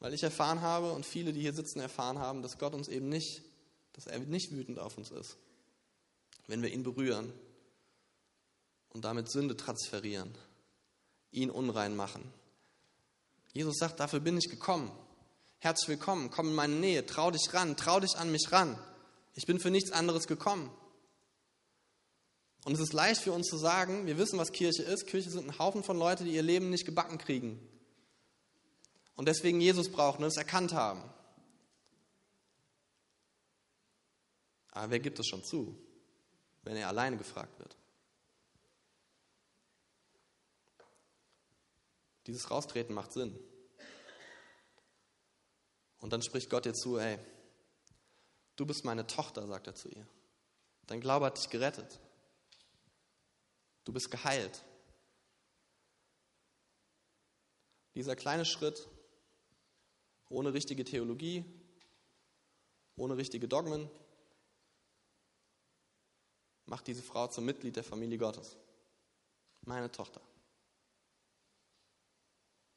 Weil 0.00 0.14
ich 0.14 0.22
erfahren 0.22 0.62
habe 0.62 0.92
und 0.92 1.04
viele, 1.04 1.32
die 1.32 1.40
hier 1.40 1.52
sitzen, 1.52 1.78
erfahren 1.80 2.18
haben, 2.18 2.42
dass 2.42 2.58
Gott 2.58 2.74
uns 2.74 2.88
eben 2.88 3.08
nicht, 3.08 3.42
dass 3.92 4.06
er 4.06 4.18
nicht 4.18 4.50
wütend 4.52 4.78
auf 4.78 4.96
uns 4.96 5.10
ist, 5.10 5.36
wenn 6.46 6.62
wir 6.62 6.72
ihn 6.72 6.82
berühren 6.82 7.32
und 8.90 9.04
damit 9.04 9.30
Sünde 9.30 9.56
transferieren, 9.56 10.36
ihn 11.30 11.50
unrein 11.50 11.96
machen. 11.96 12.32
Jesus 13.52 13.76
sagt, 13.78 14.00
dafür 14.00 14.20
bin 14.20 14.38
ich 14.38 14.48
gekommen. 14.48 14.90
Herzlich 15.58 15.88
willkommen, 15.88 16.30
komm 16.30 16.48
in 16.48 16.54
meine 16.54 16.74
Nähe, 16.74 17.06
trau 17.06 17.30
dich 17.30 17.52
ran, 17.52 17.76
trau 17.76 18.00
dich 18.00 18.16
an 18.16 18.30
mich 18.30 18.52
ran. 18.52 18.78
Ich 19.34 19.46
bin 19.46 19.58
für 19.58 19.70
nichts 19.70 19.92
anderes 19.92 20.26
gekommen. 20.26 20.70
Und 22.64 22.74
es 22.74 22.80
ist 22.80 22.92
leicht 22.92 23.20
für 23.20 23.32
uns 23.32 23.46
zu 23.46 23.56
sagen, 23.56 24.06
wir 24.06 24.18
wissen, 24.18 24.38
was 24.38 24.52
Kirche 24.52 24.82
ist. 24.82 25.06
Kirche 25.06 25.30
sind 25.30 25.48
ein 25.48 25.58
Haufen 25.58 25.84
von 25.84 25.96
Leuten, 25.96 26.24
die 26.24 26.32
ihr 26.32 26.42
Leben 26.42 26.68
nicht 26.70 26.84
gebacken 26.84 27.18
kriegen. 27.18 27.60
Und 29.14 29.28
deswegen 29.28 29.60
Jesus 29.60 29.90
brauchen 29.90 30.22
und 30.22 30.28
es 30.28 30.36
erkannt 30.36 30.72
haben. 30.72 31.02
Aber 34.72 34.90
wer 34.90 35.00
gibt 35.00 35.18
es 35.18 35.26
schon 35.26 35.42
zu, 35.42 35.78
wenn 36.66 36.76
er 36.76 36.88
alleine 36.88 37.16
gefragt 37.16 37.58
wird? 37.60 37.76
Dieses 42.26 42.50
Raustreten 42.50 42.92
macht 42.92 43.12
Sinn. 43.12 43.38
Und 45.98 46.12
dann 46.12 46.22
spricht 46.22 46.50
Gott 46.50 46.66
ihr 46.66 46.74
zu, 46.74 46.98
ey, 46.98 47.18
du 48.56 48.66
bist 48.66 48.84
meine 48.84 49.06
Tochter, 49.06 49.46
sagt 49.46 49.68
er 49.68 49.76
zu 49.76 49.88
ihr. 49.88 50.06
Dein 50.88 51.00
Glaube 51.00 51.26
hat 51.26 51.38
dich 51.38 51.48
gerettet. 51.50 52.00
Du 53.84 53.92
bist 53.92 54.10
geheilt. 54.10 54.64
Dieser 57.94 58.16
kleine 58.16 58.44
Schritt, 58.44 58.88
ohne 60.28 60.52
richtige 60.52 60.84
Theologie, 60.84 61.44
ohne 62.96 63.16
richtige 63.16 63.46
Dogmen, 63.46 63.88
macht 66.66 66.86
diese 66.86 67.02
Frau 67.02 67.26
zum 67.28 67.44
Mitglied 67.44 67.76
der 67.76 67.84
Familie 67.84 68.18
Gottes. 68.18 68.56
Meine 69.62 69.90
Tochter. 69.90 70.20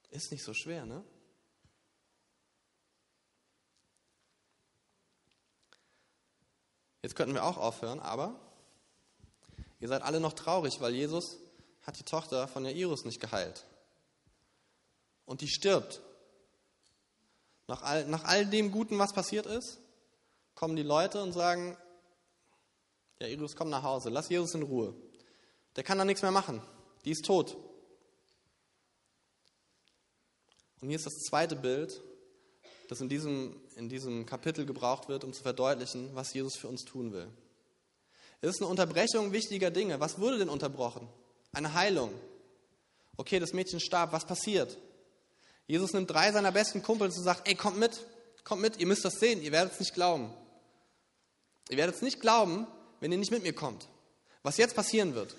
Ist 0.09 0.31
nicht 0.31 0.43
so 0.43 0.53
schwer, 0.53 0.85
ne? 0.85 1.03
Jetzt 7.01 7.15
könnten 7.15 7.33
wir 7.33 7.43
auch 7.43 7.57
aufhören, 7.57 7.99
aber 7.99 8.39
Ihr 9.79 9.87
seid 9.87 10.01
alle 10.01 10.19
noch 10.19 10.33
traurig, 10.33 10.81
weil 10.81 10.93
Jesus 10.93 11.37
hat 11.83 11.97
die 11.97 12.03
Tochter 12.03 12.47
von 12.47 12.65
Jairus 12.65 13.05
nicht 13.05 13.21
geheilt. 13.21 13.65
Und 15.25 15.41
die 15.41 15.47
stirbt. 15.47 16.01
Nach 17.67 17.81
all, 17.83 18.05
nach 18.05 18.25
all 18.25 18.45
dem 18.45 18.71
Guten, 18.71 18.99
was 18.99 19.13
passiert 19.13 19.45
ist, 19.45 19.79
kommen 20.55 20.75
die 20.75 20.83
Leute 20.83 21.21
und 21.21 21.31
sagen, 21.31 21.77
Jairus, 23.21 23.55
komm 23.55 23.69
nach 23.69 23.83
Hause, 23.83 24.09
lass 24.09 24.29
Jesus 24.29 24.53
in 24.55 24.63
Ruhe. 24.63 24.93
Der 25.75 25.83
kann 25.83 25.97
da 25.97 26.05
nichts 26.05 26.21
mehr 26.21 26.31
machen. 26.31 26.61
Die 27.03 27.11
ist 27.11 27.25
tot. 27.25 27.57
Und 30.79 30.87
hier 30.87 30.97
ist 30.97 31.05
das 31.05 31.25
zweite 31.29 31.57
Bild, 31.57 32.01
das 32.87 33.01
in 33.01 33.09
diesem, 33.09 33.59
in 33.75 33.89
diesem 33.89 34.25
Kapitel 34.25 34.65
gebraucht 34.65 35.09
wird, 35.09 35.25
um 35.25 35.33
zu 35.33 35.43
verdeutlichen, 35.43 36.15
was 36.15 36.33
Jesus 36.33 36.55
für 36.55 36.69
uns 36.69 36.85
tun 36.85 37.11
will. 37.11 37.27
Es 38.41 38.51
ist 38.51 38.61
eine 38.61 38.69
Unterbrechung 38.69 39.33
wichtiger 39.33 39.69
Dinge. 39.69 39.99
Was 39.99 40.19
wurde 40.19 40.37
denn 40.37 40.49
unterbrochen? 40.49 41.09
Eine 41.51 41.73
Heilung. 41.73 42.13
Okay, 43.17 43.39
das 43.39 43.51
Mädchen 43.51 43.81
starb. 43.81 44.13
Was 44.13 44.25
passiert? 44.25 44.77
Jesus 45.67 45.91
nimmt 45.91 46.09
drei 46.09 46.31
seiner 46.31 46.53
besten 46.53 46.81
Kumpels 46.81 47.17
und 47.17 47.23
sagt, 47.25 47.47
ey, 47.49 47.55
kommt 47.55 47.77
mit, 47.77 47.99
kommt 48.45 48.61
mit, 48.61 48.77
ihr 48.77 48.87
müsst 48.87 49.03
das 49.03 49.19
sehen, 49.19 49.41
ihr 49.41 49.51
werdet 49.51 49.73
es 49.73 49.79
nicht 49.81 49.93
glauben. 49.93 50.33
Ihr 51.69 51.77
werdet 51.77 51.97
es 51.97 52.01
nicht 52.01 52.21
glauben, 52.21 52.65
wenn 52.99 53.11
ihr 53.11 53.17
nicht 53.17 53.31
mit 53.31 53.43
mir 53.43 53.53
kommt. 53.53 53.87
Was 54.43 54.57
jetzt 54.57 54.75
passieren 54.75 55.15
wird. 55.15 55.35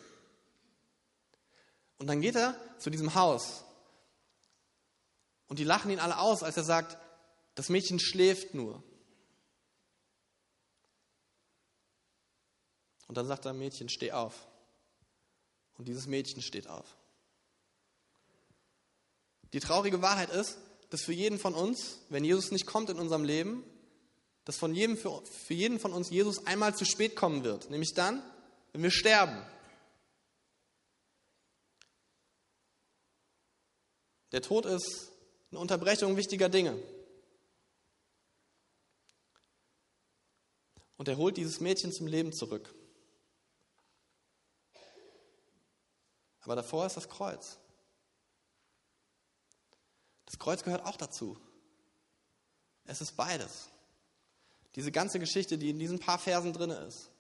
Und 1.99 2.07
dann 2.07 2.21
geht 2.21 2.37
er 2.37 2.57
zu 2.79 2.91
diesem 2.91 3.15
Haus. 3.15 3.65
Und 5.49 5.59
die 5.59 5.65
lachen 5.65 5.91
ihn 5.91 5.99
alle 5.99 6.19
aus, 6.19 6.43
als 6.43 6.57
er 6.57 6.65
sagt, 6.65 6.97
das 7.55 7.69
Mädchen 7.69 7.99
schläft 7.99 8.55
nur. 8.55 8.83
Und 13.09 13.17
dann 13.17 13.27
sagt 13.27 13.45
er, 13.45 13.53
Mädchen, 13.53 13.89
steh 13.89 14.13
auf. 14.13 14.47
Und 15.77 15.89
dieses 15.89 16.07
Mädchen 16.07 16.43
steht 16.43 16.69
auf. 16.69 16.97
Die 19.53 19.61
traurige 19.61 20.01
Wahrheit 20.01 20.31
ist, 20.31 20.59
dass 20.91 21.03
für 21.03 21.13
jeden 21.13 21.39
von 21.39 21.55
uns, 21.55 21.99
wenn 22.09 22.25
Jesus 22.25 22.53
nicht 22.53 22.67
kommt 22.67 22.89
in 22.89 22.99
unserem 22.99 23.25
Leben, 23.25 23.65
dass 24.51 24.59
von 24.59 24.75
jedem, 24.75 24.97
für, 24.97 25.25
für 25.27 25.55
jeden 25.55 25.79
von 25.79 25.93
uns 25.93 26.11
Jesus 26.11 26.45
einmal 26.45 26.75
zu 26.75 26.85
spät 26.85 27.15
kommen 27.15 27.45
wird. 27.45 27.71
Nämlich 27.71 27.95
dann, 27.95 28.21
wenn 28.73 28.83
wir 28.83 28.91
sterben. 28.91 29.41
Der 34.33 34.43
Tod 34.43 34.67
ist 34.67 35.13
eine 35.53 35.61
Unterbrechung 35.61 36.17
wichtiger 36.17 36.49
Dinge. 36.49 36.83
Und 40.97 41.07
er 41.07 41.17
holt 41.17 41.37
dieses 41.37 41.61
Mädchen 41.61 41.93
zum 41.93 42.09
Leben 42.09 42.33
zurück. 42.33 42.75
Aber 46.41 46.57
davor 46.57 46.87
ist 46.87 46.97
das 46.97 47.09
Kreuz. 47.09 47.57
Das 50.27 50.41
Kreuz 50.41 50.65
gehört 50.65 50.85
auch 50.85 50.97
dazu. 50.97 51.39
Es 52.87 53.01
ist 53.01 53.13
beides. 53.17 53.69
Diese 54.77 54.93
ganze 54.93 55.19
Geschichte, 55.19 55.59
die 55.59 55.71
in 55.71 55.79
diesen 55.79 55.99
paar 55.99 56.19
Versen 56.19 56.53
drin 56.53 56.71
ist. 56.71 57.11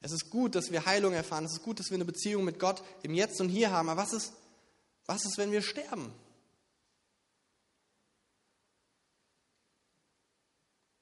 Es 0.00 0.12
ist 0.12 0.30
gut, 0.30 0.54
dass 0.54 0.70
wir 0.70 0.86
Heilung 0.86 1.12
erfahren. 1.12 1.44
Es 1.44 1.52
ist 1.52 1.62
gut, 1.62 1.78
dass 1.78 1.90
wir 1.90 1.96
eine 1.96 2.04
Beziehung 2.04 2.44
mit 2.44 2.58
Gott 2.58 2.82
im 3.02 3.14
Jetzt 3.14 3.40
und 3.40 3.48
Hier 3.50 3.70
haben. 3.70 3.88
Aber 3.88 4.00
was 4.00 4.12
ist, 4.12 4.32
was 5.04 5.24
ist, 5.24 5.36
wenn 5.36 5.52
wir 5.52 5.62
sterben? 5.62 6.12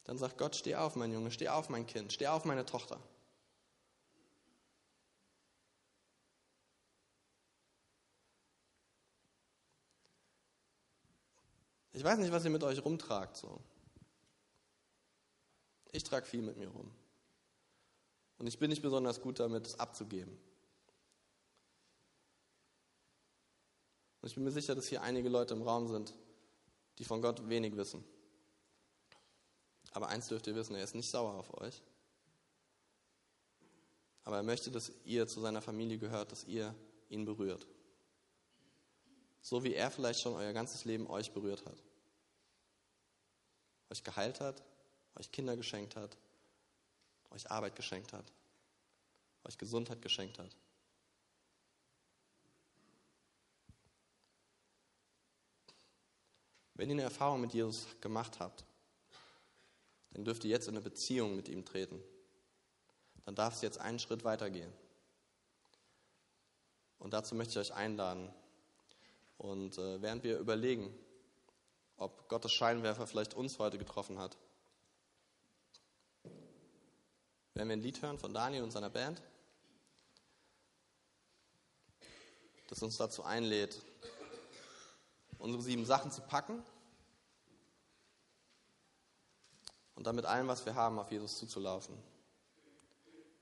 Dann 0.05 0.19
sagt 0.19 0.39
Gott, 0.39 0.57
steh 0.57 0.75
auf, 0.75 0.97
mein 0.97 1.13
Junge, 1.13 1.31
steh 1.31 1.49
auf, 1.49 1.69
mein 1.69 1.87
Kind, 1.87 2.13
steh 2.13 2.29
auf, 2.29 2.47
meine 2.47 2.65
Tochter. 2.65 2.99
Ich 11.93 12.03
weiß 12.03 12.19
nicht, 12.19 12.33
was 12.33 12.45
ihr 12.45 12.51
mit 12.51 12.65
euch 12.65 12.85
rumtragt. 12.85 13.37
So. 13.37 13.61
Ich 15.93 16.05
trage 16.05 16.27
viel 16.27 16.43
mit 16.43 16.57
mir 16.57 16.69
rum. 16.69 16.91
Und 18.39 18.47
ich 18.47 18.59
bin 18.59 18.71
nicht 18.71 18.83
besonders 18.83 19.21
gut 19.21 19.41
damit, 19.41 19.67
es 19.67 19.81
abzugeben. 19.81 20.39
Und 24.21 24.29
ich 24.29 24.35
bin 24.35 24.45
mir 24.45 24.53
sicher, 24.53 24.75
dass 24.75 24.87
hier 24.87 25.03
einige 25.03 25.29
Leute 25.29 25.55
im 25.55 25.63
Raum 25.63 25.89
sind, 25.89 26.15
die 26.99 27.05
von 27.05 27.23
Gott 27.23 27.49
wenig 27.49 27.77
wissen. 27.77 28.05
Aber 29.93 30.09
eins 30.09 30.29
dürft 30.29 30.47
ihr 30.47 30.55
wissen, 30.55 30.75
er 30.75 30.85
ist 30.85 30.95
nicht 30.95 31.11
sauer 31.11 31.35
auf 31.35 31.57
euch. 31.61 31.83
aber 34.29 34.37
er 34.37 34.43
möchte, 34.43 34.71
dass 34.71 34.93
ihr 35.07 35.27
zu 35.27 35.41
seiner 35.41 35.63
Familie 35.63 35.97
gehört, 35.97 36.33
dass 36.33 36.45
ihr 36.45 36.75
ihn 37.09 37.25
berührt. 37.25 37.67
So 39.41 39.65
wie 39.65 39.73
er 39.73 39.91
vielleicht 39.91 40.21
schon 40.21 40.35
euer 40.35 40.53
ganzes 40.53 40.85
Leben 40.85 41.07
euch 41.07 41.33
berührt 41.33 41.65
hat. 41.65 41.83
Euch 43.91 44.05
geheilt 44.05 44.41
hat, 44.41 44.63
euch 45.19 45.31
Kinder 45.33 45.57
geschenkt 45.57 45.97
hat, 45.97 46.17
euch 47.31 47.51
Arbeit 47.51 47.77
geschenkt 47.77 48.13
hat, 48.13 48.25
euch 49.45 49.59
Gesundheit 49.59 50.01
geschenkt 50.01 50.39
hat. 50.39 50.55
Wenn 56.75 56.91
ihr 56.91 56.95
eine 56.95 57.03
Erfahrung 57.03 57.41
mit 57.41 57.53
Jesus 57.53 57.87
gemacht 58.01 58.39
habt, 58.39 58.65
dann 60.13 60.25
dürft 60.25 60.45
ihr 60.45 60.51
jetzt 60.51 60.69
in 60.69 60.75
eine 60.75 60.83
Beziehung 60.83 61.35
mit 61.35 61.49
ihm 61.49 61.65
treten. 61.65 62.01
Dann 63.25 63.35
darf 63.35 63.55
es 63.55 63.63
jetzt 63.63 63.79
einen 63.79 63.99
Schritt 63.99 64.25
weitergehen. 64.25 64.73
Und 66.99 67.13
dazu 67.13 67.35
möchte 67.35 67.61
ich 67.61 67.71
euch 67.71 67.75
einladen. 67.77 68.33
Und 69.39 69.77
äh, 69.77 70.01
während 70.01 70.23
wir 70.23 70.39
überlegen, 70.39 70.93
ob 71.97 72.29
Gottes 72.29 72.53
Scheinwerfer 72.53 73.07
vielleicht 73.07 73.35
uns 73.35 73.59
heute 73.59 73.77
getroffen 73.77 74.19
hat, 74.19 74.39
werden 77.59 77.71
wir 77.71 77.77
ein 77.77 77.83
Lied 77.83 78.01
hören 78.03 78.21
von 78.21 78.33
Daniel 78.33 78.63
und 78.63 78.71
seiner 78.71 78.89
Band, 78.89 79.21
das 82.69 82.81
uns 82.85 82.97
dazu 82.97 83.25
einlädt, 83.25 83.83
unsere 85.39 85.61
sieben 85.61 85.85
Sachen 85.85 86.13
zu 86.13 86.21
packen 86.21 86.63
und 89.97 90.07
dann 90.07 90.15
mit 90.15 90.25
allem, 90.25 90.47
was 90.47 90.65
wir 90.67 90.77
haben, 90.77 91.01
auf 91.01 91.11
Jesus 91.11 91.37
zuzulaufen, 91.37 91.99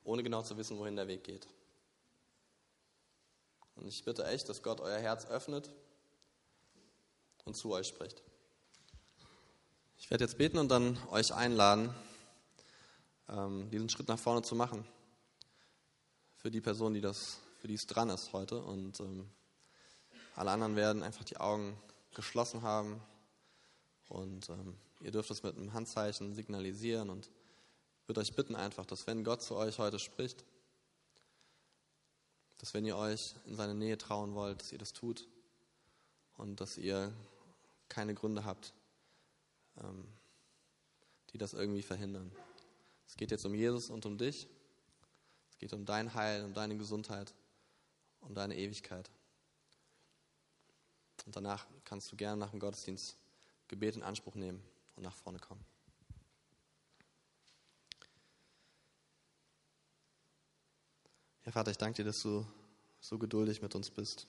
ohne 0.02 0.22
genau 0.22 0.40
zu 0.40 0.57
wissen, 0.57 0.79
wohin 0.79 0.96
der 0.96 1.09
Weg 1.09 1.22
geht. 1.22 1.46
Und 3.74 3.87
ich 3.87 4.02
bitte 4.02 4.24
echt, 4.24 4.48
dass 4.48 4.62
Gott 4.62 4.81
euer 4.81 4.98
Herz 4.98 5.26
öffnet 5.26 5.68
und 7.44 7.55
zu 7.55 7.70
euch 7.72 7.87
spricht. 7.87 8.22
Ich 9.98 10.11
werde 10.11 10.24
jetzt 10.24 10.38
beten 10.38 10.57
und 10.57 10.70
dann 10.70 10.98
euch 11.11 11.35
einladen, 11.35 11.94
diesen 13.28 13.88
Schritt 13.88 14.08
nach 14.08 14.18
vorne 14.18 14.42
zu 14.42 14.54
machen. 14.54 14.86
Für 16.36 16.50
die 16.50 16.60
Person, 16.60 16.94
die 16.94 17.00
das, 17.00 17.38
für 17.58 17.66
die 17.66 17.74
es 17.74 17.86
dran 17.86 18.08
ist 18.08 18.32
heute. 18.32 18.62
Und 18.62 19.00
ähm, 19.00 19.28
alle 20.36 20.52
anderen 20.52 20.76
werden 20.76 21.02
einfach 21.02 21.24
die 21.24 21.38
Augen 21.38 21.76
geschlossen 22.14 22.62
haben. 22.62 23.00
Und 24.08 24.48
ähm, 24.48 24.76
ihr 25.00 25.10
dürft 25.10 25.30
es 25.30 25.42
mit 25.42 25.56
einem 25.56 25.72
Handzeichen 25.72 26.34
signalisieren 26.34 27.10
und 27.10 27.28
würde 28.06 28.20
euch 28.20 28.34
bitten 28.34 28.54
einfach, 28.54 28.86
dass 28.86 29.06
wenn 29.06 29.24
Gott 29.24 29.42
zu 29.42 29.56
euch 29.56 29.78
heute 29.78 29.98
spricht, 29.98 30.44
dass 32.58 32.72
wenn 32.72 32.84
ihr 32.84 32.96
euch 32.96 33.34
in 33.46 33.56
seine 33.56 33.74
Nähe 33.74 33.98
trauen 33.98 34.34
wollt, 34.34 34.60
dass 34.60 34.72
ihr 34.72 34.78
das 34.78 34.92
tut 34.92 35.26
und 36.36 36.60
dass 36.60 36.78
ihr 36.78 37.12
keine 37.88 38.14
Gründe 38.14 38.44
habt, 38.44 38.72
ähm, 39.82 40.06
die 41.32 41.38
das 41.38 41.52
irgendwie 41.52 41.82
verhindern. 41.82 42.30
Es 43.07 43.16
geht 43.16 43.31
jetzt 43.31 43.45
um 43.47 43.55
Jesus 43.55 43.90
und 43.90 44.05
um 44.07 44.19
dich. 44.19 44.49
Es 45.51 45.59
geht 45.59 45.73
um 45.73 45.85
dein 45.85 46.14
Heil, 46.14 46.45
um 46.45 46.53
deine 46.53 46.77
Gesundheit, 46.77 47.33
um 48.21 48.35
deine 48.35 48.57
Ewigkeit. 48.57 49.11
Und 51.25 51.35
danach 51.35 51.66
kannst 51.85 52.11
du 52.12 52.16
gerne 52.16 52.38
nach 52.38 52.51
dem 52.51 52.61
Gottesdienst 52.61 53.16
Gebet 53.69 53.97
in 53.97 54.03
Anspruch 54.03 54.35
nehmen 54.35 54.62
und 54.95 55.03
nach 55.03 55.14
vorne 55.14 55.38
kommen. 55.38 55.64
Ja, 61.45 61.53
Vater, 61.53 61.71
ich 61.71 61.79
danke 61.79 62.03
dir, 62.03 62.05
dass 62.05 62.23
du 62.23 62.45
so 63.01 63.19
geduldig 63.19 63.62
mit 63.62 63.75
uns 63.75 63.90
bist. 63.90 64.27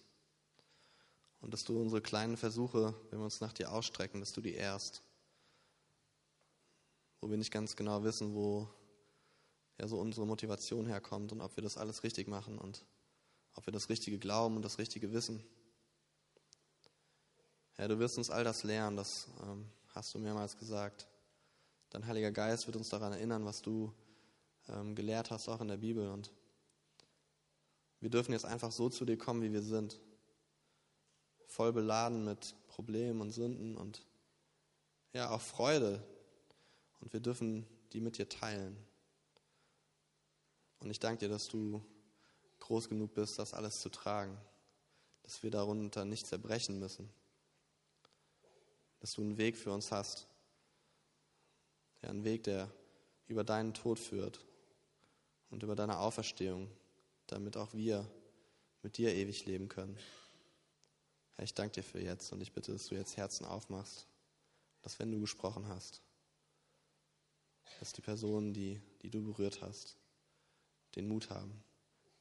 Und 1.42 1.54
dass 1.54 1.64
du 1.64 1.80
unsere 1.80 2.02
kleinen 2.02 2.38
Versuche, 2.38 2.94
wenn 3.10 3.20
wir 3.20 3.26
uns 3.26 3.42
nach 3.42 3.54
dir 3.54 3.72
ausstrecken, 3.72 4.20
dass 4.20 4.34
du 4.34 4.42
die 4.42 4.54
ehrst. 4.54 5.02
Wo 7.22 7.30
wir 7.30 7.38
nicht 7.38 7.52
ganz 7.52 7.76
genau 7.76 8.04
wissen, 8.04 8.34
wo 8.34 8.68
ja 9.80 9.88
so 9.88 10.00
unsere 10.00 10.26
Motivation 10.26 10.86
herkommt 10.86 11.32
und 11.32 11.42
ob 11.42 11.56
wir 11.56 11.64
das 11.64 11.78
alles 11.78 12.04
richtig 12.04 12.28
machen 12.28 12.58
und 12.58 12.86
ob 13.54 13.66
wir 13.66 13.74
das 13.74 13.90
Richtige 13.90 14.20
glauben 14.20 14.56
und 14.56 14.64
das 14.64 14.78
Richtige 14.78 15.12
wissen. 15.14 15.44
Herr, 17.74 17.88
du 17.88 18.00
wirst 18.00 18.18
uns 18.18 18.30
all 18.30 18.44
das 18.44 18.64
lernen, 18.64 18.98
das 18.98 19.28
ähm, 19.44 19.66
hast 19.90 20.14
du 20.14 20.20
mehrmals 20.20 20.58
gesagt. 20.58 21.08
Dein 21.90 22.06
Heiliger 22.06 22.32
Geist 22.32 22.68
wird 22.68 22.76
uns 22.76 22.90
daran 22.90 23.14
erinnern, 23.14 23.46
was 23.46 23.62
du 23.62 23.94
ähm, 24.68 24.96
gelehrt 24.96 25.32
hast, 25.32 25.48
auch 25.48 25.62
in 25.62 25.68
der 25.68 25.78
Bibel. 25.78 26.10
Und 26.10 26.32
wir 28.00 28.10
dürfen 28.10 28.32
jetzt 28.32 28.46
einfach 28.46 28.72
so 28.72 28.90
zu 28.90 29.06
dir 29.06 29.18
kommen, 29.18 29.42
wie 29.42 29.54
wir 29.54 29.62
sind. 29.62 30.00
Voll 31.46 31.72
beladen 31.72 32.26
mit 32.26 32.56
Problemen 32.68 33.22
und 33.22 33.32
Sünden 33.32 33.78
und 33.78 34.06
ja, 35.14 35.30
auch 35.30 35.42
Freude. 35.42 36.04
Und 37.00 37.14
wir 37.14 37.20
dürfen 37.20 37.66
die 37.94 38.02
mit 38.02 38.18
dir 38.18 38.28
teilen. 38.28 38.78
Und 40.80 40.90
ich 40.90 41.00
danke 41.00 41.20
dir, 41.20 41.30
dass 41.30 41.48
du 41.48 41.84
groß 42.60 42.90
genug 42.90 43.14
bist, 43.14 43.40
das 43.40 43.54
alles 43.54 43.80
zu 43.80 43.90
tragen. 43.90 44.38
Dass 45.24 45.44
wir 45.44 45.52
darunter 45.52 46.06
nicht 46.06 46.28
zerbrechen 46.28 46.80
müssen 46.80 47.10
dass 49.00 49.14
du 49.14 49.22
einen 49.22 49.38
Weg 49.38 49.58
für 49.58 49.72
uns 49.72 49.92
hast. 49.92 50.28
Ja, 52.02 52.10
einen 52.10 52.24
Weg, 52.24 52.44
der 52.44 52.72
über 53.28 53.44
deinen 53.44 53.74
Tod 53.74 54.00
führt 54.00 54.46
und 55.50 55.64
über 55.64 55.76
deine 55.76 56.00
Auferstehung, 56.00 56.70
damit 57.28 57.58
auch 57.58 57.74
wir 57.74 58.10
mit 58.84 58.98
dir 58.98 59.14
ewig 59.14 59.46
leben 59.46 59.68
können. 59.68 59.98
Herr, 61.36 61.44
ich 61.44 61.54
danke 61.54 61.76
dir 61.76 61.84
für 61.84 62.00
jetzt 62.00 62.32
und 62.32 62.42
ich 62.42 62.54
bitte, 62.54 62.72
dass 62.72 62.88
du 62.88 62.96
jetzt 62.96 63.18
Herzen 63.18 63.46
aufmachst, 63.46 64.08
dass 64.82 65.00
wenn 65.00 65.12
du 65.12 65.20
gesprochen 65.20 65.68
hast, 65.68 66.02
dass 67.80 67.94
die 67.94 68.02
Personen, 68.02 68.54
die, 68.54 68.82
die 69.02 69.10
du 69.10 69.24
berührt 69.24 69.62
hast, 69.62 69.98
den 70.96 71.08
Mut 71.08 71.30
haben, 71.30 71.64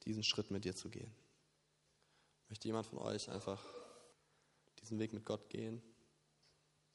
diesen 0.05 0.23
Schritt 0.23 0.51
mit 0.51 0.65
dir 0.65 0.75
zu 0.75 0.89
gehen. 0.89 1.13
Möchte 2.49 2.67
jemand 2.67 2.85
von 2.85 2.99
euch 2.99 3.29
einfach 3.29 3.63
diesen 4.81 4.99
Weg 4.99 5.13
mit 5.13 5.25
Gott 5.25 5.49
gehen? 5.49 5.81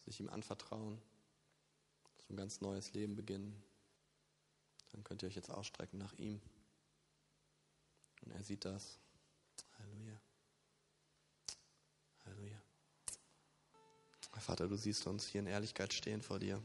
sich 0.04 0.20
ihm 0.20 0.28
anvertrauen, 0.28 1.00
so 2.18 2.34
ein 2.34 2.36
ganz 2.36 2.60
neues 2.60 2.92
Leben 2.92 3.14
beginnen, 3.14 3.62
dann 4.90 5.04
könnt 5.04 5.22
ihr 5.22 5.28
euch 5.28 5.36
jetzt 5.36 5.50
ausstrecken 5.50 5.98
nach 5.98 6.12
ihm. 6.14 6.40
Und 8.22 8.32
er 8.32 8.42
sieht 8.42 8.64
das. 8.64 8.98
Halleluja. 9.78 10.20
Halleluja. 12.24 12.62
Vater, 14.38 14.68
du 14.68 14.76
siehst 14.76 15.06
uns 15.06 15.26
hier 15.26 15.40
in 15.40 15.46
Ehrlichkeit 15.46 15.92
stehen 15.92 16.22
vor 16.22 16.38
dir. 16.38 16.62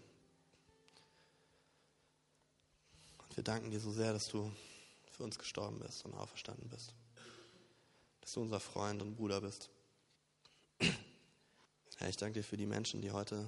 Wir 3.38 3.44
danken 3.44 3.70
dir 3.70 3.80
so 3.80 3.92
sehr, 3.92 4.14
dass 4.14 4.30
du 4.30 4.52
für 5.12 5.24
uns 5.24 5.38
gestorben 5.38 5.78
bist 5.78 6.04
und 6.06 6.16
auferstanden 6.16 6.68
bist. 6.70 6.96
Dass 8.20 8.34
du 8.34 8.42
unser 8.42 8.60
Freund 8.60 9.00
und 9.04 9.16
Bruder 9.16 9.42
bist. 9.42 9.70
Herr, 10.80 12.10
ich 12.10 12.18
danke 12.18 12.40
dir 12.40 12.44
für 12.44 12.58
die 12.58 12.66
Menschen, 12.66 13.00
die 13.00 13.12
heute 13.12 13.48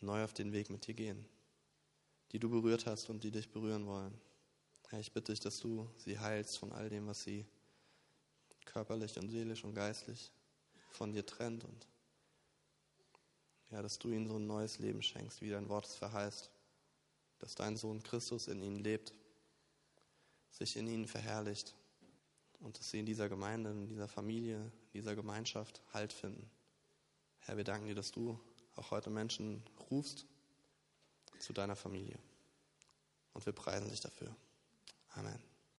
neu 0.00 0.24
auf 0.24 0.32
den 0.32 0.54
Weg 0.54 0.70
mit 0.70 0.86
dir 0.86 0.94
gehen, 0.94 1.26
die 2.32 2.38
du 2.38 2.48
berührt 2.48 2.86
hast 2.86 3.10
und 3.10 3.22
die 3.22 3.30
dich 3.30 3.50
berühren 3.50 3.86
wollen. 3.86 4.18
Herr, 4.88 5.00
ich 5.00 5.12
bitte 5.12 5.32
dich, 5.32 5.40
dass 5.40 5.60
du 5.60 5.90
sie 5.98 6.18
heilst 6.18 6.56
von 6.56 6.72
all 6.72 6.88
dem, 6.88 7.06
was 7.06 7.22
sie 7.22 7.44
körperlich 8.64 9.18
und 9.18 9.28
seelisch 9.28 9.62
und 9.62 9.74
geistlich 9.74 10.32
von 10.88 11.12
dir 11.12 11.26
trennt 11.26 11.64
und 11.64 11.86
ja, 13.70 13.82
dass 13.82 13.98
du 13.98 14.10
ihnen 14.10 14.26
so 14.26 14.36
ein 14.36 14.46
neues 14.46 14.78
Leben 14.78 15.02
schenkst, 15.02 15.42
wie 15.42 15.50
dein 15.50 15.68
Wort 15.68 15.84
es 15.84 15.96
verheißt, 15.96 16.50
dass 17.38 17.54
dein 17.54 17.76
Sohn 17.76 18.02
Christus 18.02 18.48
in 18.48 18.62
ihnen 18.62 18.78
lebt, 18.78 19.14
sich 20.50 20.76
in 20.76 20.86
ihnen 20.86 21.06
verherrlicht 21.06 21.74
und 22.60 22.78
dass 22.78 22.90
sie 22.90 23.00
in 23.00 23.06
dieser 23.06 23.28
Gemeinde, 23.28 23.70
in 23.70 23.88
dieser 23.88 24.08
Familie, 24.08 24.56
in 24.56 25.00
dieser 25.00 25.14
Gemeinschaft 25.14 25.82
Halt 25.92 26.12
finden. 26.12 26.50
Herr, 27.40 27.56
wir 27.56 27.64
danken 27.64 27.86
dir, 27.86 27.94
dass 27.94 28.10
du 28.10 28.40
auch 28.76 28.90
heute 28.90 29.10
Menschen 29.10 29.62
rufst 29.90 30.26
zu 31.38 31.52
deiner 31.52 31.76
Familie. 31.76 32.18
Und 33.32 33.44
wir 33.44 33.52
preisen 33.52 33.90
dich 33.90 34.00
dafür. 34.00 34.34
Amen. 35.10 35.55